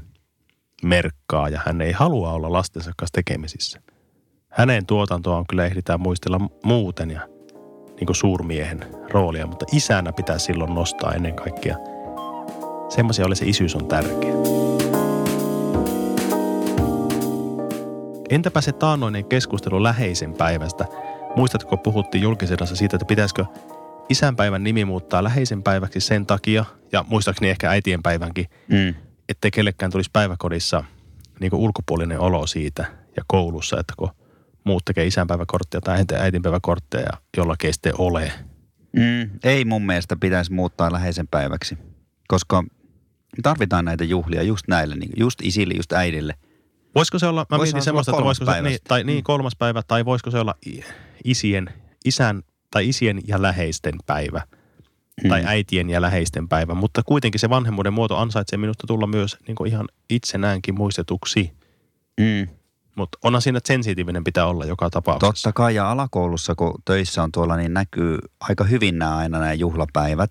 merkkaa 0.84 1.50
ja 1.50 1.62
hän 1.66 1.82
ei 1.82 1.92
halua 1.92 2.32
olla 2.32 2.52
lastensa 2.52 2.92
kanssa 2.98 3.14
tekemisissä. 3.14 3.82
Hänen 4.50 4.86
tuotantoaan 4.86 5.46
kyllä 5.50 5.66
ehditään 5.66 6.02
muistella 6.02 6.40
muuten 6.64 7.12
ja 7.12 7.22
niin 7.86 8.06
kuin 8.06 8.16
suurmiehen 8.16 8.86
roolia, 9.10 9.48
mutta 9.48 9.66
isänä 9.72 10.14
pitää 10.14 10.40
silloin 10.40 10.76
nostaa 10.76 11.14
ennen 11.14 11.36
kaikkea. 11.36 11.78
Semmoisia 12.90 13.26
oli 13.26 13.36
se 13.36 13.46
isyys 13.46 13.76
on 13.76 13.88
tärkeä. 13.88 14.34
Entäpä 18.30 18.62
se 18.62 18.72
taannoinen 18.72 19.26
keskustelu 19.26 19.84
läheisen 19.84 20.34
päivästä? 20.34 20.86
Muistatko, 21.36 21.78
puhuttiin 21.78 22.22
julkisessa 22.22 22.76
siitä, 22.76 22.96
että 22.96 23.06
pitäisikö 23.06 23.46
isänpäivän 24.10 24.64
nimi 24.64 24.86
muuttaa 24.86 25.24
läheisen 25.24 25.64
päiväksi 25.64 26.00
sen 26.00 26.26
takia, 26.26 26.66
ja 26.92 27.06
muistaakseni 27.10 27.50
ehkä 27.50 27.70
äitien 27.70 28.04
päivänkin, 28.04 28.46
Mm. 28.68 28.96
ettei 29.30 29.52
kellekään 29.52 29.92
tulisi 29.92 30.10
päiväkodissa 30.14 30.84
niin 31.40 31.50
kuin 31.50 31.60
ulkopuolinen 31.60 32.20
olo 32.20 32.48
siitä 32.48 32.86
ja 33.18 33.24
koulussa, 33.28 33.80
että 33.80 33.94
kun 33.98 34.10
muut 34.64 34.86
tekee 34.86 35.06
isänpäiväkortteja 35.06 35.82
tai 35.82 35.98
äiti- 35.98 36.16
äitinpäiväkortteja 36.16 37.04
ja 37.04 37.18
jollakin 37.38 37.68
ei 37.68 37.74
sitten 37.74 37.94
ole. 37.98 38.32
Mm, 38.94 39.30
ei 39.44 39.66
mun 39.66 39.86
mielestä 39.86 40.16
pitäisi 40.20 40.54
muuttaa 40.54 40.92
läheisen 40.92 41.28
päiväksi, 41.28 41.78
koska 42.28 42.64
tarvitaan 43.44 43.86
näitä 43.86 44.04
juhlia 44.04 44.44
just 44.44 44.68
näille, 44.68 44.96
niin 44.96 45.12
just 45.18 45.42
isille, 45.42 45.74
just 45.74 45.94
äidille. 45.94 46.34
Voisiko 46.98 47.20
se 47.20 47.28
olla, 47.28 47.46
mä 47.50 47.58
Voisihan 47.58 47.76
mietin 47.78 47.84
semmoista, 47.86 48.12
että 48.12 48.24
voisiko 48.24 48.52
se, 48.52 48.62
niin, 48.62 48.80
tai 48.88 49.04
niin 49.04 49.24
kolmas 49.24 49.54
päivä, 49.60 49.82
tai 49.88 50.06
voisiko 50.06 50.32
se 50.32 50.40
olla 50.40 50.56
isien, 51.24 51.70
isän 52.06 52.42
tai 52.72 52.90
isien 52.90 53.22
ja 53.28 53.42
läheisten 53.42 53.94
päivä, 54.06 54.42
Mm. 55.24 55.30
tai 55.30 55.44
äitien 55.46 55.90
ja 55.90 56.02
läheisten 56.02 56.48
päivä, 56.50 56.74
mutta 56.74 57.04
kuitenkin 57.04 57.40
se 57.40 57.50
vanhemmuuden 57.50 57.94
muoto 57.94 58.18
ansaitsee 58.18 58.58
minusta 58.58 58.88
tulla 58.88 59.08
myös 59.08 59.38
niin 59.48 59.56
kuin 59.56 59.70
ihan 59.72 59.88
itsenäänkin 60.10 60.76
muistetuksi. 60.76 61.52
Mm. 62.20 62.48
Mutta 62.96 63.18
onhan 63.24 63.42
siinä 63.42 63.60
sensitiivinen 63.68 64.24
pitää 64.24 64.46
olla 64.46 64.66
joka 64.66 64.90
tapauksessa. 64.90 65.34
Totta 65.34 65.54
kai, 65.54 65.76
ja 65.76 65.92
alakoulussa, 65.92 66.56
kun 66.56 66.74
töissä 66.86 67.24
on 67.24 67.32
tuolla, 67.32 67.56
niin 67.58 67.74
näkyy 67.74 68.18
aika 68.40 68.64
hyvin 68.64 69.00
nämä 69.00 69.18
aina 69.18 69.40
nämä 69.40 69.54
juhlapäivät. 69.54 70.30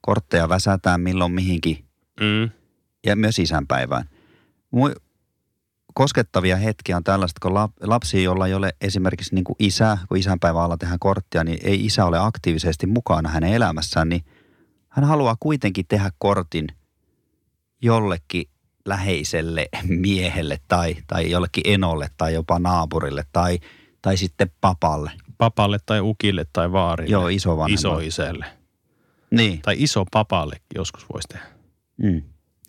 Kortteja 0.00 0.48
väsätään 0.48 1.00
milloin 1.00 1.32
mihinkin, 1.32 1.84
Mm. 2.20 2.50
ja 3.06 3.16
myös 3.16 3.38
isänpäivään. 3.38 4.08
Koskettavia 5.94 6.56
hetkiä 6.56 6.96
on 6.96 7.04
tällaista, 7.04 7.38
kun 7.42 7.52
lap- 7.52 7.88
lapsi, 7.88 8.22
jolla 8.22 8.46
ei 8.46 8.54
ole 8.54 8.72
esimerkiksi 8.80 9.34
niin 9.34 9.44
kuin 9.44 9.56
isä, 9.58 9.98
kun 10.08 10.16
isänpäivän 10.18 10.62
alla 10.62 10.76
tehdään 10.76 10.98
korttia, 10.98 11.44
niin 11.44 11.58
ei 11.62 11.84
isä 11.84 12.04
ole 12.04 12.18
aktiivisesti 12.18 12.86
mukana 12.86 13.28
hänen 13.28 13.52
elämässään, 13.52 14.08
niin 14.08 14.24
hän 14.88 15.04
haluaa 15.04 15.36
kuitenkin 15.40 15.84
tehdä 15.88 16.10
kortin 16.18 16.66
jollekin 17.82 18.44
läheiselle 18.84 19.68
miehelle 19.88 20.58
tai, 20.68 20.96
tai 21.06 21.30
jollekin 21.30 21.64
enolle 21.66 22.08
tai 22.16 22.34
jopa 22.34 22.58
naapurille 22.58 23.24
tai, 23.32 23.58
tai 24.02 24.16
sitten 24.16 24.50
papalle. 24.60 25.10
Papalle 25.38 25.78
tai 25.86 26.00
ukille 26.00 26.46
tai 26.52 26.72
vaarille. 26.72 27.12
Joo, 27.12 27.28
isovanhemmalle. 27.28 27.74
Isoisälle. 27.74 28.46
Niin. 29.30 29.62
Tai 29.62 29.74
iso 29.78 30.04
papalle 30.12 30.56
joskus 30.74 31.06
voisi 31.12 31.28
tehdä. 31.28 31.46
Mm. 31.96 32.22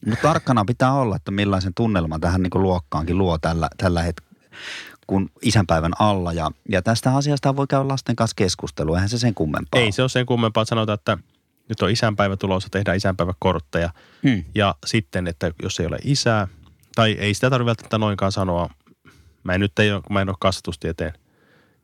Mutta 0.06 0.28
tarkkana 0.28 0.66
pitää 0.66 0.94
olla, 0.94 1.16
että 1.16 1.32
millaisen 1.32 1.74
tunnelman 1.74 2.22
tähän 2.22 2.42
niin 2.42 2.52
luokkaankin 2.64 3.18
luo 3.18 3.38
tällä, 3.38 3.68
tällä 3.78 4.02
hetkellä 4.02 4.36
kun 5.08 5.30
isänpäivän 5.42 5.92
alla. 6.00 6.34
Ja, 6.34 6.52
ja 6.70 6.82
tästä 6.82 7.16
asiasta 7.16 7.56
voi 7.56 7.68
käydä 7.68 7.88
lasten 7.88 8.16
kanssa 8.16 8.36
keskustelua, 8.36 8.98
eihän 8.98 9.10
se 9.10 9.20
sen 9.20 9.34
kummempaa 9.36 9.82
Ei 9.82 9.92
se 9.92 10.02
ole 10.02 10.10
sen 10.10 10.26
kummempaa, 10.26 10.62
että 10.62 10.70
sanotaan, 10.70 10.94
että 10.94 11.18
nyt 11.70 11.82
on 11.82 11.92
isänpäivä 11.92 12.38
tulossa, 12.38 12.70
tehdään 12.72 12.98
isänpäiväkortteja. 12.98 13.90
Hmm. 14.24 14.44
Ja 14.56 14.76
sitten, 14.86 15.28
että 15.28 15.52
jos 15.64 15.80
ei 15.80 15.86
ole 15.86 15.98
isää, 16.04 16.48
tai 16.96 17.12
ei 17.12 17.34
sitä 17.34 17.50
tarvitse 17.50 17.66
välttämättä 17.66 17.98
noinkaan 17.98 18.32
sanoa. 18.32 18.70
Mä 19.44 19.54
en 19.54 19.60
nyt 19.60 19.80
ei 19.80 19.92
ole, 19.92 20.02
kun 20.02 20.14
mä 20.14 20.22
en 20.22 20.30
ole 20.30 20.38
kasvatustieteen 20.40 21.14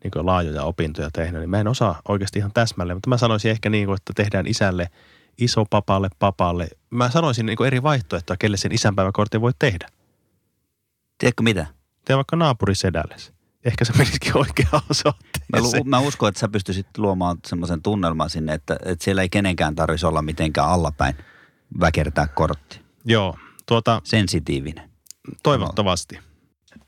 niin 0.04 0.26
laajoja 0.26 0.64
opintoja 0.64 1.10
tehnyt, 1.14 1.42
niin 1.42 1.50
mä 1.50 1.60
en 1.60 1.68
osaa 1.68 2.02
oikeasti 2.08 2.40
ihan 2.40 2.52
täsmälleen. 2.54 2.98
Mutta 2.98 3.10
mä 3.10 3.18
sanoisin 3.18 3.52
ehkä 3.52 3.70
niin 3.70 3.86
kuin, 3.86 3.96
että 3.96 4.14
tehdään 4.16 4.48
isälle, 4.48 4.90
iso 5.38 5.66
papalle, 5.70 6.10
papalle. 6.20 6.68
Mä 6.90 7.10
sanoisin 7.10 7.46
niin 7.46 7.64
eri 7.68 7.84
vaihtoehtoja, 7.84 8.38
kelle 8.38 8.58
sen 8.58 8.72
isänpäiväkortin 8.72 9.42
voi 9.42 9.52
tehdä. 9.60 9.88
Tiedätkö 11.18 11.44
mitä? 11.44 11.66
Tee 12.06 12.16
vaikka 12.16 12.36
naapurisedälle. 12.36 13.16
se. 13.18 13.32
Ehkä 13.66 13.86
se 13.86 13.94
menisikin 13.98 14.38
oikeaan 14.38 14.70
Mä, 14.74 14.82
osoitteeseen. 14.90 15.84
lu- 15.84 15.90
mä 15.90 16.00
uskon, 16.00 16.30
että 16.30 16.40
sä 16.40 16.48
pystyisit 16.48 16.88
luomaan 16.98 17.38
semmoisen 17.48 17.82
tunnelman 17.82 18.30
sinne, 18.30 18.54
että, 18.54 18.78
että 18.86 19.04
siellä 19.04 19.22
ei 19.22 19.30
kenenkään 19.30 19.76
tarvitsisi 19.76 20.06
olla 20.06 20.22
mitenkään 20.22 20.70
allapäin 20.70 21.16
väkertää 21.80 22.28
kortti. 22.28 22.82
Joo, 23.06 23.38
tuota, 23.66 24.02
Sensitiivinen. 24.04 24.92
Toivottavasti. 25.44 26.20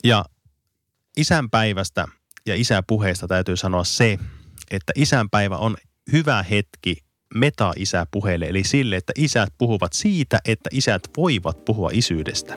Ja 0.03 0.25
isänpäivästä 1.17 2.07
ja 2.45 2.55
isäpuheesta 2.55 3.27
täytyy 3.27 3.57
sanoa 3.57 3.83
se, 3.83 4.19
että 4.71 4.93
isänpäivä 4.95 5.57
on 5.57 5.77
hyvä 6.11 6.43
hetki 6.43 6.97
meta-isäpuheelle, 7.35 8.45
eli 8.45 8.63
sille, 8.63 8.95
että 8.95 9.13
isät 9.17 9.53
puhuvat 9.57 9.93
siitä, 9.93 10.39
että 10.45 10.69
isät 10.73 11.01
voivat 11.17 11.65
puhua 11.65 11.89
isyydestä. 11.93 12.53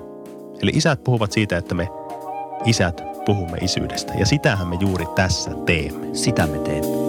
Eli 0.63 0.71
isät 0.75 1.05
puhuvat 1.05 1.33
siitä, 1.33 1.57
että 1.57 1.75
me 1.75 1.89
isät 2.65 3.03
puhumme 3.25 3.59
isyydestä. 3.61 4.13
Ja 4.15 4.27
sitähän 4.27 4.69
me 4.69 4.77
juuri 4.81 5.07
tässä 5.15 5.51
teemme. 5.67 6.15
Sitä 6.15 6.47
me 6.47 6.59
teemme. 6.59 7.07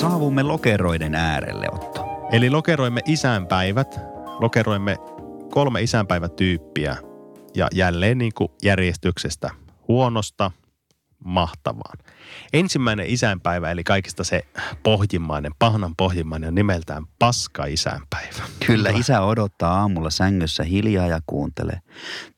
Saavumme 0.00 0.42
lokeroiden 0.42 1.14
äärelle, 1.14 1.66
Otto. 1.72 2.06
Eli 2.32 2.50
lokeroimme 2.50 3.00
isänpäivät, 3.06 4.00
lokeroimme 4.38 4.96
kolme 5.50 5.82
isänpäivätyyppiä 5.82 6.96
ja 7.54 7.68
jälleen 7.74 8.18
niin 8.18 8.32
kuin 8.34 8.48
järjestyksestä 8.62 9.50
huonosta 9.88 10.50
mahtavaan. 11.24 11.98
Ensimmäinen 12.52 13.06
isänpäivä, 13.08 13.70
eli 13.70 13.84
kaikista 13.84 14.24
se 14.24 14.42
pohjimmainen, 14.82 15.52
pahnan 15.58 15.96
pohjimmainen 15.96 16.48
on 16.48 16.54
nimeltään 16.54 17.04
paska 17.18 17.64
isänpäivä. 17.64 18.42
Kyllä, 18.66 18.90
isä 18.90 19.22
odottaa 19.22 19.80
aamulla 19.80 20.10
sängyssä 20.10 20.64
hiljaa 20.64 21.06
ja 21.06 21.20
kuuntelee. 21.26 21.80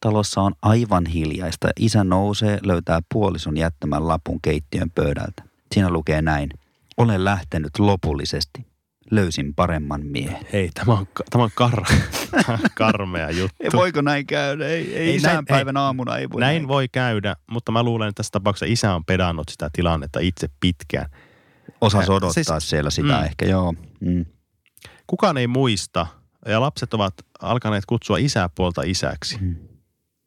Talossa 0.00 0.40
on 0.40 0.52
aivan 0.62 1.06
hiljaista. 1.06 1.68
Isä 1.78 2.04
nousee, 2.04 2.58
löytää 2.62 3.00
puolison 3.12 3.56
jättämän 3.56 4.08
lapun 4.08 4.40
keittiön 4.40 4.90
pöydältä. 4.90 5.42
Siinä 5.74 5.90
lukee 5.90 6.22
näin. 6.22 6.50
Olen 6.96 7.24
lähtenyt 7.24 7.78
lopullisesti. 7.78 8.71
Löysin 9.10 9.54
paremman 9.54 10.06
miehen. 10.06 10.46
Hei, 10.52 10.70
tämä 10.74 10.92
on, 10.92 11.06
tämä 11.30 11.44
on 11.44 11.50
kar, 11.54 11.82
karmea 12.74 13.30
juttu. 13.30 13.56
Ei, 13.60 13.70
voiko 13.72 14.00
näin 14.00 14.26
käydä? 14.26 14.66
Ei, 14.68 14.72
ei, 14.74 14.96
Ei, 14.96 15.08
ei 15.10 15.16
isänpäivän 15.16 15.74
näin- 15.74 15.82
aamuna 15.82 16.16
ei 16.16 16.30
voi 16.30 16.40
Näin 16.40 16.68
voi 16.68 16.88
käydä, 16.88 17.36
mutta 17.50 17.72
mä 17.72 17.82
luulen, 17.82 18.08
että 18.08 18.16
tässä 18.16 18.30
tapauksessa 18.30 18.72
isä 18.72 18.94
on 18.94 19.04
pedannut 19.04 19.48
sitä 19.48 19.70
tilannetta 19.72 20.20
itse 20.20 20.48
pitkään. 20.60 21.10
Osas 21.80 22.08
Äh, 22.08 22.10
odottaa 22.14 22.60
siis- 22.60 22.70
siellä 22.70 22.90
sitä 22.90 23.18
mm. 23.18 23.24
ehkä, 23.24 23.46
joo. 23.46 23.74
Mm. 24.00 24.24
Kukaan 25.06 25.36
ei 25.38 25.46
muista, 25.46 26.06
ja 26.46 26.60
lapset 26.60 26.94
ovat 26.94 27.14
alkaneet 27.42 27.86
kutsua 27.86 28.16
isäpuolta 28.18 28.82
isäksi. 28.84 29.38
Mm. 29.40 29.56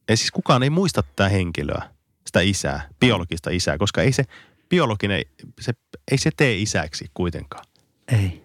Ja 0.10 0.18
siis 0.18 0.32
kukaan 0.32 0.64
ei 0.64 0.70
muista 0.70 1.04
tätä 1.04 1.30
henkilöä, 1.30 1.90
sitä 2.28 2.40
isää, 2.42 2.90
biologista 3.00 3.50
isää, 3.50 3.78
koska 3.78 4.02
ei 4.02 4.12
se 4.12 4.24
biologinen, 4.70 5.22
se, 5.62 5.74
ei 6.12 6.18
se 6.18 6.30
tee 6.38 6.56
isäksi 6.58 7.06
kuitenkaan. 7.14 7.66
Ei. 8.08 8.45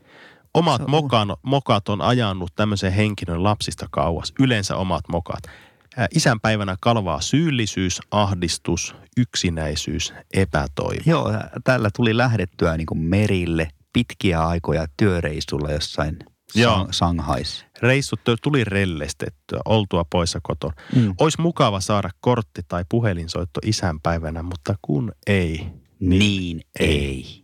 Omat 0.55 0.87
mokan, 0.87 1.37
mokat 1.43 1.89
on 1.89 2.01
ajanut 2.01 2.51
tämmöisen 2.57 2.93
henkilön 2.93 3.45
lapsista 3.45 3.87
kauas, 3.91 4.33
yleensä 4.39 4.77
omat 4.77 5.05
mokat. 5.09 5.43
Isänpäivänä 6.15 6.77
kalvaa 6.81 7.21
syyllisyys, 7.21 8.01
ahdistus, 8.11 8.95
yksinäisyys, 9.17 10.13
epätoivo. 10.35 11.03
Joo, 11.07 11.33
tällä 11.65 11.91
tuli 11.97 12.17
lähdettyä 12.17 12.77
niin 12.77 12.87
kuin 12.87 13.01
merille 13.01 13.69
pitkiä 13.93 14.47
aikoja 14.47 14.87
työreissulla 14.97 15.71
jossain 15.71 16.19
Joo. 16.55 16.89
Shanghaissa. 16.93 17.67
Reissut 17.83 18.21
tuli 18.43 18.65
rellestettyä, 18.65 19.61
oltua 19.65 20.05
poissa 20.11 20.39
koton. 20.43 20.73
Mm. 20.97 21.15
Olisi 21.21 21.41
mukava 21.41 21.81
saada 21.81 22.11
kortti 22.21 22.63
tai 22.69 22.85
puhelinsoitto 22.89 23.61
isänpäivänä, 23.67 24.43
mutta 24.43 24.75
kun 24.83 25.13
ei. 25.27 25.67
Niin 26.01 26.61
ei. 26.81 27.05
ei. 27.05 27.40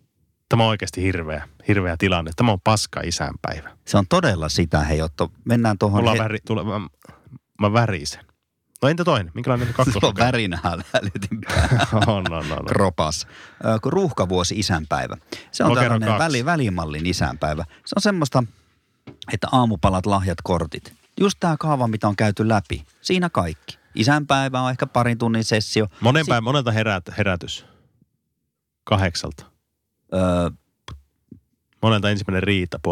Tämä 0.49 0.63
on 0.63 0.69
oikeasti 0.69 1.03
hirveä, 1.03 1.49
hirveä 1.69 1.97
tilanne. 1.99 2.31
Tämä 2.37 2.53
on 2.53 2.61
paska 2.65 3.01
isänpäivä. 3.05 3.77
Se 3.85 3.97
on 3.99 4.05
todella 4.09 4.49
sitä, 4.49 4.81
hei 4.81 5.03
Otto. 5.03 5.33
Mennään 5.45 5.79
tuohon. 5.79 6.01
Mulla 6.01 6.11
on 6.11 6.17
he- 6.17 6.23
väri, 6.23 6.39
tule, 6.47 6.65
mä, 6.65 6.81
mä 7.61 7.73
värisen. 7.73 8.25
No 8.83 8.89
entä 8.89 9.05
toinen? 9.05 9.33
Minkälainen 9.35 9.67
Sulla 9.69 9.83
on 9.83 9.85
kakkoslukema? 9.87 10.27
värinää 10.27 10.61
on, 12.07 12.33
on, 12.33 12.53
on. 12.53 12.65
Kropas. 12.67 13.27
Ruuhkavuosi 13.85 14.59
isänpäivä. 14.59 15.17
Se 15.53 15.65
on 15.65 15.71
Lokero 15.71 15.89
tällainen 15.89 16.19
väli, 16.19 16.45
välimallin 16.45 17.07
isänpäivä. 17.07 17.65
Se 17.87 17.95
on 17.97 18.03
semmoista, 18.03 18.43
että 19.33 19.49
aamupalat, 19.53 20.07
lahjat, 20.07 20.39
kortit. 20.45 20.95
Just 21.21 21.37
tämä 21.41 21.57
kaava, 21.59 21.89
mitä 21.89 22.09
on 22.09 22.17
käyty 22.17 22.49
läpi. 22.49 22.85
Siinä 23.01 23.31
kaikki. 23.31 23.79
Isänpäivä 23.95 24.61
on 24.61 24.71
ehkä 24.71 24.87
parin 24.87 25.19
tunnin 25.19 25.45
sessio. 25.45 25.87
Monen 26.01 26.27
päivän, 26.27 26.45
monelta 26.45 26.73
herät, 26.73 27.05
herätys? 27.19 27.67
Kahdeksalta. 28.85 29.47
Öö, 30.17 30.51
Monelta 31.83 32.11
ensimmäinen 32.11 32.43
riita 32.43 32.79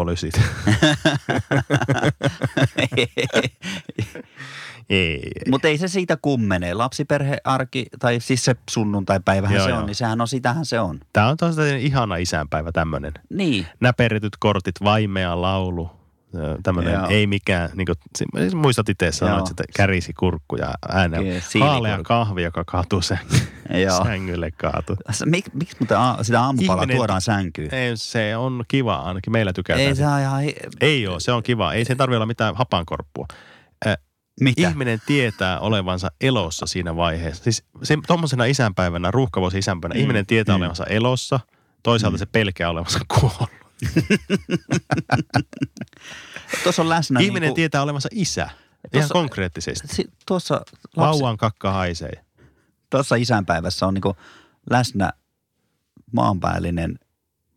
ei. 4.89 5.31
Mutta 5.49 5.67
ei 5.67 5.77
se 5.77 5.87
siitä 5.87 6.17
kummene. 6.21 6.73
Lapsiperhearki, 6.73 7.85
tai 7.99 8.19
siis 8.19 8.45
se 8.45 8.55
sunnuntai-päivähän 8.69 9.55
Joo, 9.55 9.65
se 9.65 9.73
on, 9.73 9.77
joo. 9.79 9.85
niin 9.85 9.95
sehän 9.95 10.21
on, 10.21 10.27
sitähän 10.27 10.65
se 10.65 10.79
on. 10.79 10.99
Tämä 11.13 11.27
on 11.27 11.37
tosiaan 11.37 11.79
ihana 11.79 12.15
isänpäivä 12.15 12.71
tämmöinen. 12.71 13.13
Niin. 13.29 13.67
Näperrytyt 13.79 14.33
kortit, 14.39 14.75
vaimea 14.83 15.41
laulu, 15.41 15.91
tämmöinen 16.63 16.99
ei 17.09 17.27
mikään, 17.27 17.69
niin 17.75 17.85
kuin, 17.85 18.57
muistat 18.57 18.89
itse 18.89 19.11
sanoit, 19.11 19.49
että 19.49 19.63
kärisi 19.75 20.13
kurkku 20.13 20.55
ja 20.55 20.73
siilikurkku. 20.89 21.59
Haalea 21.59 21.99
kahvi, 22.03 22.43
joka 22.43 22.63
kaatuu 22.63 23.01
sen, 23.01 23.19
sängylle 24.03 24.51
kaatuu. 24.51 24.95
Mik, 25.25 25.45
miksi 25.53 25.75
muuten 25.79 25.97
a, 25.97 26.17
sitä 26.21 26.41
aamupalaa 26.41 26.83
Ihminen- 26.83 26.95
tuodaan 26.97 27.21
sänkyyn? 27.21 27.73
Ei, 27.73 27.91
se 27.97 28.37
on 28.37 28.63
kiva, 28.67 28.95
ainakin 28.95 29.33
meillä 29.33 29.53
tykätään. 29.53 29.87
Ei 29.87 29.95
se 29.95 30.07
on 30.07 30.19
ihan... 30.19 30.41
hi- 30.41 30.55
Ei 30.81 31.07
ole, 31.07 31.19
se 31.19 31.31
on 31.31 31.43
kiva. 31.43 31.73
Ei 31.73 31.85
sen 31.85 31.97
tarvitse 31.97 32.17
olla 32.17 32.25
mitään 32.25 32.55
hapankorppua. 32.55 33.25
Mitä? 34.41 34.69
Ihminen 34.69 35.01
tietää 35.05 35.59
olevansa 35.59 36.11
elossa 36.21 36.65
siinä 36.65 36.95
vaiheessa. 36.95 37.43
Siis 37.43 37.63
se, 37.83 37.97
tommosena 38.07 38.45
isänpäivänä, 38.45 39.11
ruuhkavuosi 39.11 39.57
isänpäivänä, 39.57 39.97
Mm, 39.97 40.01
ihminen 40.01 40.25
tietää 40.25 40.55
mm. 40.55 40.61
olevansa 40.61 40.85
elossa, 40.85 41.39
toisaalta 41.83 42.15
mm. 42.17 42.19
se 42.19 42.25
pelkää 42.25 42.69
olevansa 42.69 42.99
kuollut. 43.19 43.49
Tuossa 46.63 46.81
on 46.81 46.89
läsnä... 46.89 47.19
ihminen 47.19 47.41
niinku, 47.41 47.55
tietää 47.55 47.81
olevansa 47.81 48.09
isä, 48.11 48.41
ihan 48.43 48.55
Tuossa- 48.91 49.13
konkreettisesti. 49.13 49.87
si- 49.87 50.09
Tuossa, 50.27 50.55
lapsi, 50.55 50.75
Vauvan 50.97 51.37
kakka 51.37 51.71
haisee. 51.71 52.25
tuossa 52.89 53.15
isänpäivässä 53.15 53.87
on 53.87 53.93
niinku 53.93 54.15
läsnä 54.69 55.11
maanpäällinen 56.13 56.99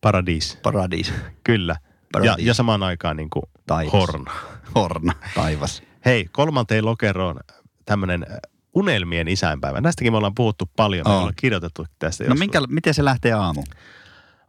Paradiis, 0.00 0.58
paradis, 0.62 1.12
kyllä. 1.44 1.76
Ja, 1.80 2.08
Paradiis. 2.12 2.46
ja 2.46 2.54
samaan 2.54 2.82
aikaan 2.82 3.16
niin 3.16 3.30
kuin 3.30 3.42
Taivas. 3.66 3.92
horna. 3.92 4.32
horna, 4.74 5.12
taivas. 5.34 5.82
Hei, 6.04 6.28
kolmanteen 6.32 6.84
lokeroon 6.84 7.40
tämmöinen 7.84 8.26
unelmien 8.74 9.28
isänpäivä. 9.28 9.80
Näistäkin 9.80 10.12
me 10.12 10.16
ollaan 10.16 10.34
puhuttu 10.34 10.70
paljon, 10.76 11.06
me 11.06 11.12
On. 11.12 11.18
ollaan 11.18 11.34
kirjoitettu 11.36 11.86
tästä 11.98 12.24
No 12.24 12.28
joskus. 12.28 12.38
minkä, 12.38 12.60
miten 12.68 12.94
se 12.94 13.04
lähtee 13.04 13.32
aamu? 13.32 13.64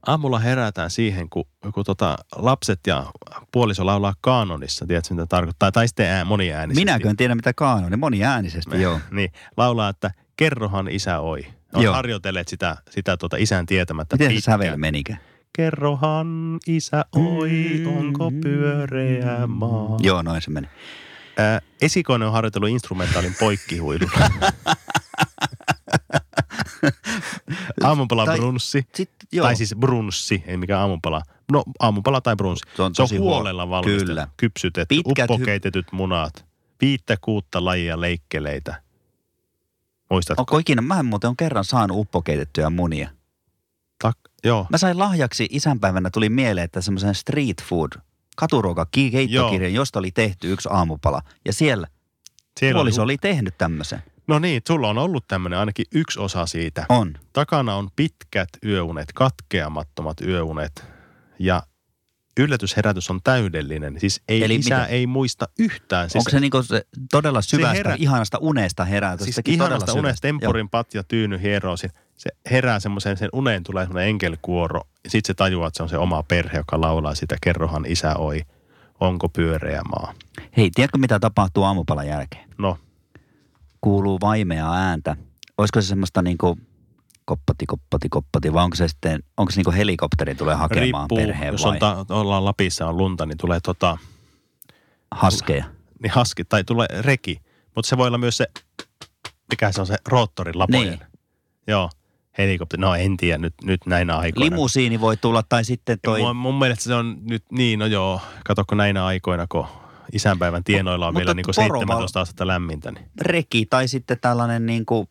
Aamulla 0.07 0.39
herätään 0.39 0.89
siihen, 0.89 1.29
kun, 1.29 1.45
kun 1.73 1.83
tota 1.85 2.17
lapset 2.35 2.79
ja 2.87 3.05
puoliso 3.51 3.85
laulaa 3.85 4.13
kaanonissa, 4.21 4.87
tiedätkö 4.87 5.13
mitä 5.13 5.25
tarkoittaa, 5.25 5.71
tai 5.71 5.87
sitten 5.87 6.07
ää, 6.09 6.25
moniäänisesti. 6.25 6.81
Minäkö 6.81 7.09
en 7.09 7.17
tiedä 7.17 7.35
mitä 7.35 7.53
kaano, 7.53 7.89
niin 7.89 7.99
moniäänisesti 7.99 8.81
joo. 8.81 8.99
Niin, 9.11 9.31
laulaa, 9.57 9.89
että 9.89 10.11
kerrohan 10.37 10.87
isä 10.87 11.19
oi. 11.19 11.47
On 11.73 11.83
Joo. 11.83 11.93
harjoitelleet 11.93 12.47
sitä, 12.47 12.77
sitä 12.89 13.17
tuota 13.17 13.37
isän 13.37 13.65
tietämättä 13.65 14.15
Miten 14.15 14.35
se 14.35 14.41
sävel 14.41 14.77
menikö? 14.77 15.15
kerrohan 15.53 16.59
isä, 16.67 17.05
oi, 17.15 17.83
onko 17.97 18.31
pyöreä 18.43 19.47
maa. 19.47 19.97
Joo, 19.99 20.21
noin 20.21 20.41
se 20.41 20.51
meni. 20.51 20.67
Ää, 21.37 21.61
esikoinen 21.81 22.27
on 22.27 22.33
harjoitellut 22.33 22.69
instrumentaalin 22.69 23.35
poikkihuilulla. 23.39 24.29
Aamupala 27.83 28.25
Tai- 28.25 28.37
brunssi. 28.37 28.87
Sitten, 28.95 29.27
joo. 29.31 29.45
Tai 29.45 29.55
siis 29.55 29.75
brunssi, 29.79 30.43
ei 30.47 30.57
mikään 30.57 30.81
aamupala. 30.81 31.21
No 31.51 31.63
aamupala 31.79 32.21
tai 32.21 32.35
brunssi. 32.35 32.65
Se 32.75 32.81
on 32.81 32.95
se 32.95 33.01
on 33.01 33.09
huolella 33.19 33.63
huo- 33.65 33.69
valmistettu, 33.69 34.05
kyllä. 34.05 34.27
kypsytetty, 34.37 34.95
Pitkät 34.95 35.29
hy- 35.29 35.33
uppokeitetyt 35.33 35.91
munat, 35.91 36.45
viittä 36.81 37.17
kuutta 37.21 37.65
lajia 37.65 38.01
leikkeleitä. 38.01 38.81
Muistatko? 40.11 40.41
Onko 40.41 40.57
ikinä, 40.57 40.81
mä 40.81 40.99
en 40.99 41.05
muuten 41.05 41.27
on 41.29 41.37
kerran 41.37 41.65
saanut 41.65 41.97
uppokeitettyjä 41.97 42.69
munia. 42.69 43.09
Tak, 44.01 44.17
joo. 44.43 44.67
Mä 44.69 44.77
sain 44.77 44.99
lahjaksi 44.99 45.47
isänpäivänä, 45.51 46.09
tuli 46.09 46.29
mieleen, 46.29 46.65
että 46.65 46.81
semmoisen 46.81 47.15
street 47.15 47.63
food, 47.63 47.91
katuruoka, 48.35 48.85
ki- 48.91 49.11
keittokirjan, 49.11 49.73
josta 49.73 49.99
oli 49.99 50.11
tehty 50.11 50.51
yksi 50.53 50.69
aamupala. 50.71 51.21
Ja 51.45 51.53
siellä, 51.53 51.87
Siellä 52.59 52.77
puoliso 52.77 53.01
oli, 53.01 53.11
oli 53.13 53.17
tehnyt 53.17 53.57
tämmöisen. 53.57 54.03
No 54.29 54.39
niin, 54.39 54.61
sulla 54.67 54.89
on 54.89 54.97
ollut 54.97 55.27
tämmöinen 55.27 55.59
ainakin 55.59 55.85
yksi 55.93 56.19
osa 56.19 56.45
siitä. 56.45 56.85
On. 56.89 57.13
Takana 57.33 57.75
on 57.75 57.89
pitkät 57.95 58.49
yöunet, 58.65 59.13
katkeamattomat 59.13 60.21
yöunet 60.21 60.85
ja 61.39 61.63
yllätysherätys 62.39 63.09
on 63.09 63.19
täydellinen. 63.23 63.99
Siis 63.99 64.21
ei, 64.27 64.43
Eli 64.43 64.55
isä 64.55 64.75
mitä? 64.75 64.85
ei 64.85 65.07
muista 65.07 65.47
yhtään. 65.59 66.09
Siis 66.09 66.21
Onko 66.21 66.29
se, 66.29 66.39
niinku 66.39 66.63
se 66.63 66.85
todella 67.11 67.41
syvästä, 67.41 67.73
herää- 67.73 67.95
ihanasta 67.99 68.37
unesta 68.41 68.85
herää? 68.85 69.17
siis 69.17 69.39
ihanasta 69.45 69.93
unesta, 69.93 70.21
tempurin 70.21 70.69
patja, 70.69 71.03
tyyny, 71.03 71.41
hieroo. 71.41 71.77
Se 71.77 71.89
se 72.19 72.29
herää 72.51 72.79
semmoiseen, 72.79 73.17
sen 73.17 73.29
uneen 73.33 73.63
tulee 73.63 73.85
semmoinen 73.85 74.09
enkelkuoro. 74.09 74.81
Sitten 75.07 75.27
se 75.27 75.33
tajuaa, 75.33 75.67
että 75.67 75.77
se 75.77 75.83
on 75.83 75.89
se 75.89 75.97
oma 75.97 76.23
perhe, 76.23 76.57
joka 76.57 76.81
laulaa 76.81 77.15
sitä. 77.15 77.35
Kerrohan 77.41 77.85
isä 77.87 78.15
oi, 78.15 78.41
onko 78.99 79.29
pyöreä 79.29 79.81
maa. 79.83 80.13
Hei, 80.57 80.69
tiedätkö 80.75 80.97
mitä 80.97 81.19
tapahtuu 81.19 81.63
aamupalan 81.63 82.07
jälkeen? 82.07 82.49
No, 82.57 82.77
Kuuluu 83.81 84.17
vaimea 84.21 84.73
ääntä. 84.73 85.15
Olisiko 85.57 85.81
se 85.81 85.87
semmoista 85.87 86.21
niinku 86.21 86.57
koppati, 87.25 87.65
koppati, 87.65 88.09
koppati, 88.09 88.53
vai 88.53 88.63
onko 88.63 88.75
se 88.75 88.87
sitten, 88.87 89.23
onko 89.37 89.51
se 89.51 89.57
niinku 89.57 89.71
helikopteri 89.71 90.35
tulee 90.35 90.55
hakemaan 90.55 90.81
riippuu, 90.81 91.17
perheen 91.17 91.51
jos 91.51 91.63
vai 91.63 91.71
on 91.71 91.79
ta, 91.79 92.05
ollaan 92.09 92.45
Lapissa 92.45 92.87
on 92.87 92.97
lunta, 92.97 93.25
niin 93.25 93.37
tulee 93.37 93.59
tota, 93.59 93.97
haskeja? 95.11 95.65
niin 96.03 96.11
haski, 96.11 96.45
tai 96.45 96.63
tulee 96.63 96.87
reki. 96.99 97.41
Mutta 97.75 97.89
se 97.89 97.97
voi 97.97 98.07
olla 98.07 98.17
myös 98.17 98.37
se, 98.37 98.47
mikä 99.49 99.71
se 99.71 99.81
on 99.81 99.87
se 99.87 99.95
roottorin 100.07 100.59
lapojen. 100.59 100.83
Niin. 100.83 100.99
Joo, 101.67 101.89
helikopteri. 102.37 102.81
No 102.81 102.95
en 102.95 103.17
tiedä 103.17 103.37
nyt, 103.37 103.53
nyt 103.63 103.85
näinä 103.85 104.17
aikoina. 104.17 104.45
Limusiini 104.45 105.01
voi 105.01 105.17
tulla, 105.17 105.43
tai 105.49 105.65
sitten 105.65 105.99
Toi... 106.03 106.19
toi... 106.19 106.27
Mun, 106.27 106.35
mun 106.35 106.59
mielestä 106.59 106.83
se 106.83 106.95
on 106.95 107.17
nyt 107.21 107.43
niin, 107.51 107.79
no 107.79 107.85
joo, 107.85 108.21
katsokko 108.45 108.75
näinä 108.75 109.05
aikoina, 109.05 109.47
kun 109.49 109.67
isänpäivän 110.13 110.63
tienoilla 110.63 111.07
on 111.07 111.13
Mutta 111.13 111.19
vielä 111.25 111.33
niin 111.33 111.45
kuin 111.45 111.55
poroval- 111.55 111.79
17 111.79 112.21
astetta 112.21 112.47
lämmintä. 112.47 112.91
Niin. 112.91 113.05
reki 113.21 113.65
tai 113.65 113.87
sitten 113.87 114.17
tällainen 114.21 114.65
niin 114.65 114.85
kuin 114.85 115.07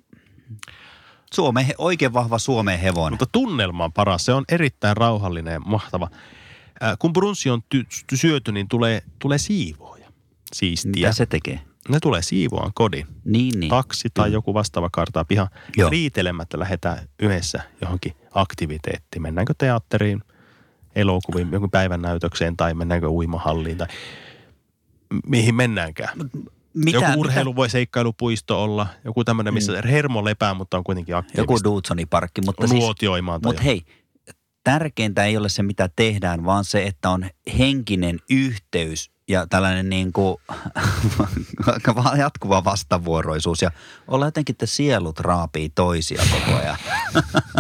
Suomen, 1.35 1.65
he- 1.67 1.75
oikein 1.79 2.13
vahva 2.13 2.39
Suomen 2.39 2.79
hevonen. 2.79 3.13
Mutta 3.13 3.27
tunnelma 3.33 3.85
on 3.85 3.93
paras. 3.93 4.25
Se 4.25 4.33
on 4.33 4.45
erittäin 4.49 4.97
rauhallinen 4.97 5.53
ja 5.53 5.61
mahtava. 5.61 6.09
Äh, 6.83 6.97
kun 6.99 7.13
brunssi 7.13 7.51
on 7.51 7.61
ty- 7.75 7.87
ty- 8.13 8.17
syöty, 8.17 8.53
niin 8.53 8.69
tulee, 8.69 9.03
tulee 9.19 9.39
siivooja. 9.39 10.09
Siistiä. 10.55 10.91
Mitä 10.95 11.13
se 11.13 11.27
tekee? 11.27 11.61
Ne 11.89 11.99
tulee 12.01 12.23
siivoaan 12.23 12.71
kodin. 12.75 13.07
Niin, 13.25 13.61
niin. 13.61 13.71
Taksi 13.71 14.09
tai 14.15 14.33
joku 14.33 14.55
vastaava 14.55 14.89
kartaa 14.93 15.25
piha. 15.25 15.49
Joo. 15.77 15.91
Riitelemättä 15.91 16.59
lähdetään 16.59 16.99
yhdessä 17.19 17.63
johonkin 17.81 18.13
aktiviteettiin. 18.35 19.23
Mennäänkö 19.23 19.55
teatteriin, 19.59 20.23
elokuviin, 20.95 21.49
jonkun 21.53 21.71
päivän 21.71 22.03
näytökseen 22.03 22.57
tai 22.57 22.75
mennäänkö 22.75 23.09
uimahalliin 23.09 23.79
tai 23.79 23.87
mihin 25.27 25.55
mennäänkään. 25.55 26.19
Mitä, 26.75 26.99
joku 26.99 27.21
urheilu 27.21 27.57
voi 27.57 27.71
seikkailupuisto 27.71 28.63
olla, 28.63 28.87
joku 29.05 29.25
tämmöinen, 29.25 29.55
missä 29.55 29.83
hermo 29.85 30.25
lepää, 30.25 30.55
mutta 30.55 30.77
on 30.77 30.85
kuitenkin 30.85 31.13
Joku 31.13 31.19
aktiivista. 31.19 31.69
Dudsoniparkki, 31.69 32.41
mutta 32.41 32.67
siis, 32.67 32.81
Nuotioimaan 32.81 33.41
tai 33.41 33.49
mutta 33.49 33.63
hei, 33.63 33.83
tärkeintä 34.65 35.25
ei 35.25 35.37
ole 35.37 35.49
se, 35.49 35.63
mitä 35.63 35.89
tehdään, 35.97 36.45
vaan 36.45 36.65
se, 36.65 36.87
että 36.87 37.11
on 37.11 37.31
henkinen 37.59 38.19
yhteys 38.31 39.11
ja 39.29 39.47
tällainen 39.47 39.89
niin 39.89 40.13
kuin 40.13 40.37
jatkuva 42.19 42.65
vastavuoroisuus 42.65 43.63
ja 43.63 43.71
olla 44.09 44.25
jotenkin, 44.25 44.53
että 44.53 44.67
sielut 44.67 45.21
raapii 45.21 45.71
toisia 45.71 46.23
koko 46.31 46.59
ajan. 46.59 46.77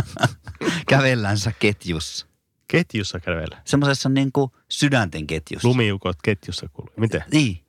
Kävellänsä 0.89 1.53
ketjussa. 1.59 2.27
Ketjussa 2.69 3.21
kävellä. 3.21 3.59
Semmoisessa 3.65 4.09
niin 4.09 4.33
kuin 4.33 4.51
sydänten 4.69 5.27
ketjussa. 5.27 5.69
Lumiukot 5.69 6.17
ketjussa 6.23 6.69
kuluu. 6.73 6.91
Miten? 6.97 7.25
Niin. 7.33 7.61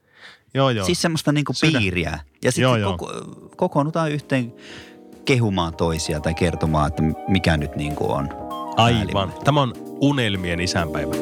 Joo, 0.53 0.69
joo. 0.69 0.85
Siis 0.85 1.01
semmoista 1.01 1.31
niinku 1.31 1.53
Sydän. 1.53 1.81
piiriä. 1.81 2.19
Ja 2.43 2.51
sitten 2.51 2.81
joo. 2.81 2.97
koko, 2.97 3.13
kokoonnutaan 3.55 4.11
yhteen 4.11 4.53
kehumaan 5.25 5.75
toisia 5.75 6.19
tai 6.19 6.33
kertomaan, 6.33 6.87
että 6.87 7.03
mikä 7.27 7.57
nyt 7.57 7.75
niinku 7.75 8.11
on. 8.11 8.29
Aivan. 8.77 9.33
Tämä 9.43 9.61
on 9.61 9.73
unelmien 10.01 10.59
isänpäivä. 10.59 11.15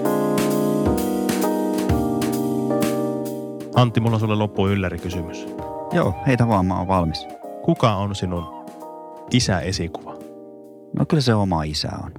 Antti, 3.75 3.99
mulla 3.99 4.15
on 4.15 4.19
sulle 4.19 4.35
loppuun 4.35 4.71
yllärikysymys. 4.71 5.45
Joo, 5.91 6.15
heitä 6.27 6.47
vaan, 6.47 6.65
mä 6.65 6.77
oon 6.77 6.87
valmis. 6.87 7.27
Kuka 7.63 7.95
on 7.95 8.15
sinun 8.15 8.65
isäesikuva? 9.31 10.17
No 10.95 11.05
kyllä 11.05 11.21
se 11.21 11.33
oma 11.33 11.63
isä 11.63 11.89
on. 12.03 12.13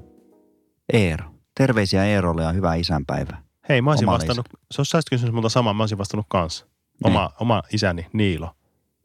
Eero. 0.92 1.24
Terveisiä 1.58 2.04
Eerolle 2.04 2.42
ja 2.42 2.52
hyvää 2.52 2.74
isänpäivää. 2.74 3.42
Hei, 3.68 3.82
mä 3.82 3.90
olisin 3.90 4.08
Oma 4.08 4.14
vastannut, 4.14 4.46
se 4.70 4.80
olisi 4.80 4.90
saisit 4.90 5.10
kysynyt 5.10 5.34
multa 5.34 5.48
samaa, 5.48 5.74
mä 5.74 5.82
olisin 5.82 5.98
vastannut 5.98 6.26
kanssa. 6.28 6.64
Niin. 6.64 6.72
Oma, 7.04 7.30
oma 7.40 7.62
isäni 7.72 8.06
Niilo. 8.12 8.50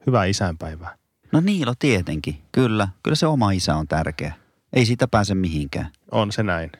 Hyvää 0.07 0.25
isänpäivää. 0.25 0.97
No 1.31 1.39
Niilo 1.39 1.73
tietenkin. 1.79 2.41
Kyllä. 2.51 2.87
Kyllä 3.03 3.15
se 3.15 3.27
oma 3.27 3.51
isä 3.51 3.75
on 3.75 3.87
tärkeä. 3.87 4.33
Ei 4.73 4.85
siitä 4.85 5.07
pääse 5.07 5.35
mihinkään. 5.35 5.91
On 6.11 6.31
se 6.31 6.43
näin. 6.43 6.71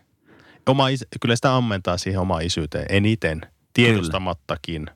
Oma 0.68 0.88
isä, 0.88 1.06
kyllä 1.22 1.36
sitä 1.36 1.56
ammentaa 1.56 1.98
siihen 1.98 2.22
omaan 2.22 2.44
isyyteen 2.44 2.86
eniten, 2.90 3.42
tiedostamattakin. 3.74 4.88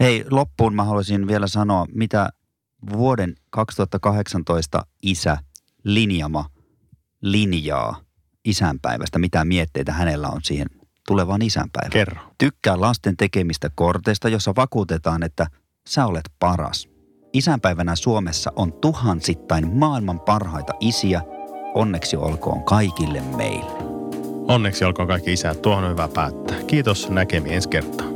Hei, 0.00 0.24
loppuun 0.30 0.74
mä 0.74 0.84
haluaisin 0.84 1.26
vielä 1.26 1.46
sanoa, 1.46 1.86
mitä 1.92 2.28
vuoden 2.92 3.34
2018 3.50 4.86
isä 5.02 5.38
linjama 5.84 6.50
linjaa 7.20 8.05
isänpäivästä. 8.46 9.18
Mitä 9.18 9.44
mietteitä 9.44 9.92
hänellä 9.92 10.28
on 10.28 10.40
siihen 10.42 10.66
tulevaan 11.06 11.42
isänpäivään. 11.42 11.92
Kerro. 11.92 12.20
Tykkää 12.38 12.80
lasten 12.80 13.16
tekemistä 13.16 13.70
korteista, 13.74 14.28
jossa 14.28 14.52
vakuutetaan, 14.56 15.22
että 15.22 15.46
sä 15.88 16.06
olet 16.06 16.30
paras. 16.38 16.88
Isänpäivänä 17.32 17.96
Suomessa 17.96 18.52
on 18.56 18.72
tuhansittain 18.72 19.76
maailman 19.76 20.20
parhaita 20.20 20.72
isiä. 20.80 21.22
Onneksi 21.74 22.16
olkoon 22.16 22.64
kaikille 22.64 23.20
meille. 23.20 23.72
Onneksi 24.48 24.84
olkoon 24.84 25.08
kaikki 25.08 25.32
isät. 25.32 25.62
Tuohon 25.62 25.84
on 25.84 25.90
hyvä 25.90 26.08
päättää. 26.08 26.56
Kiitos 26.66 27.10
näkemiin 27.10 27.54
ensi 27.54 27.68
kertaa. 27.68 28.15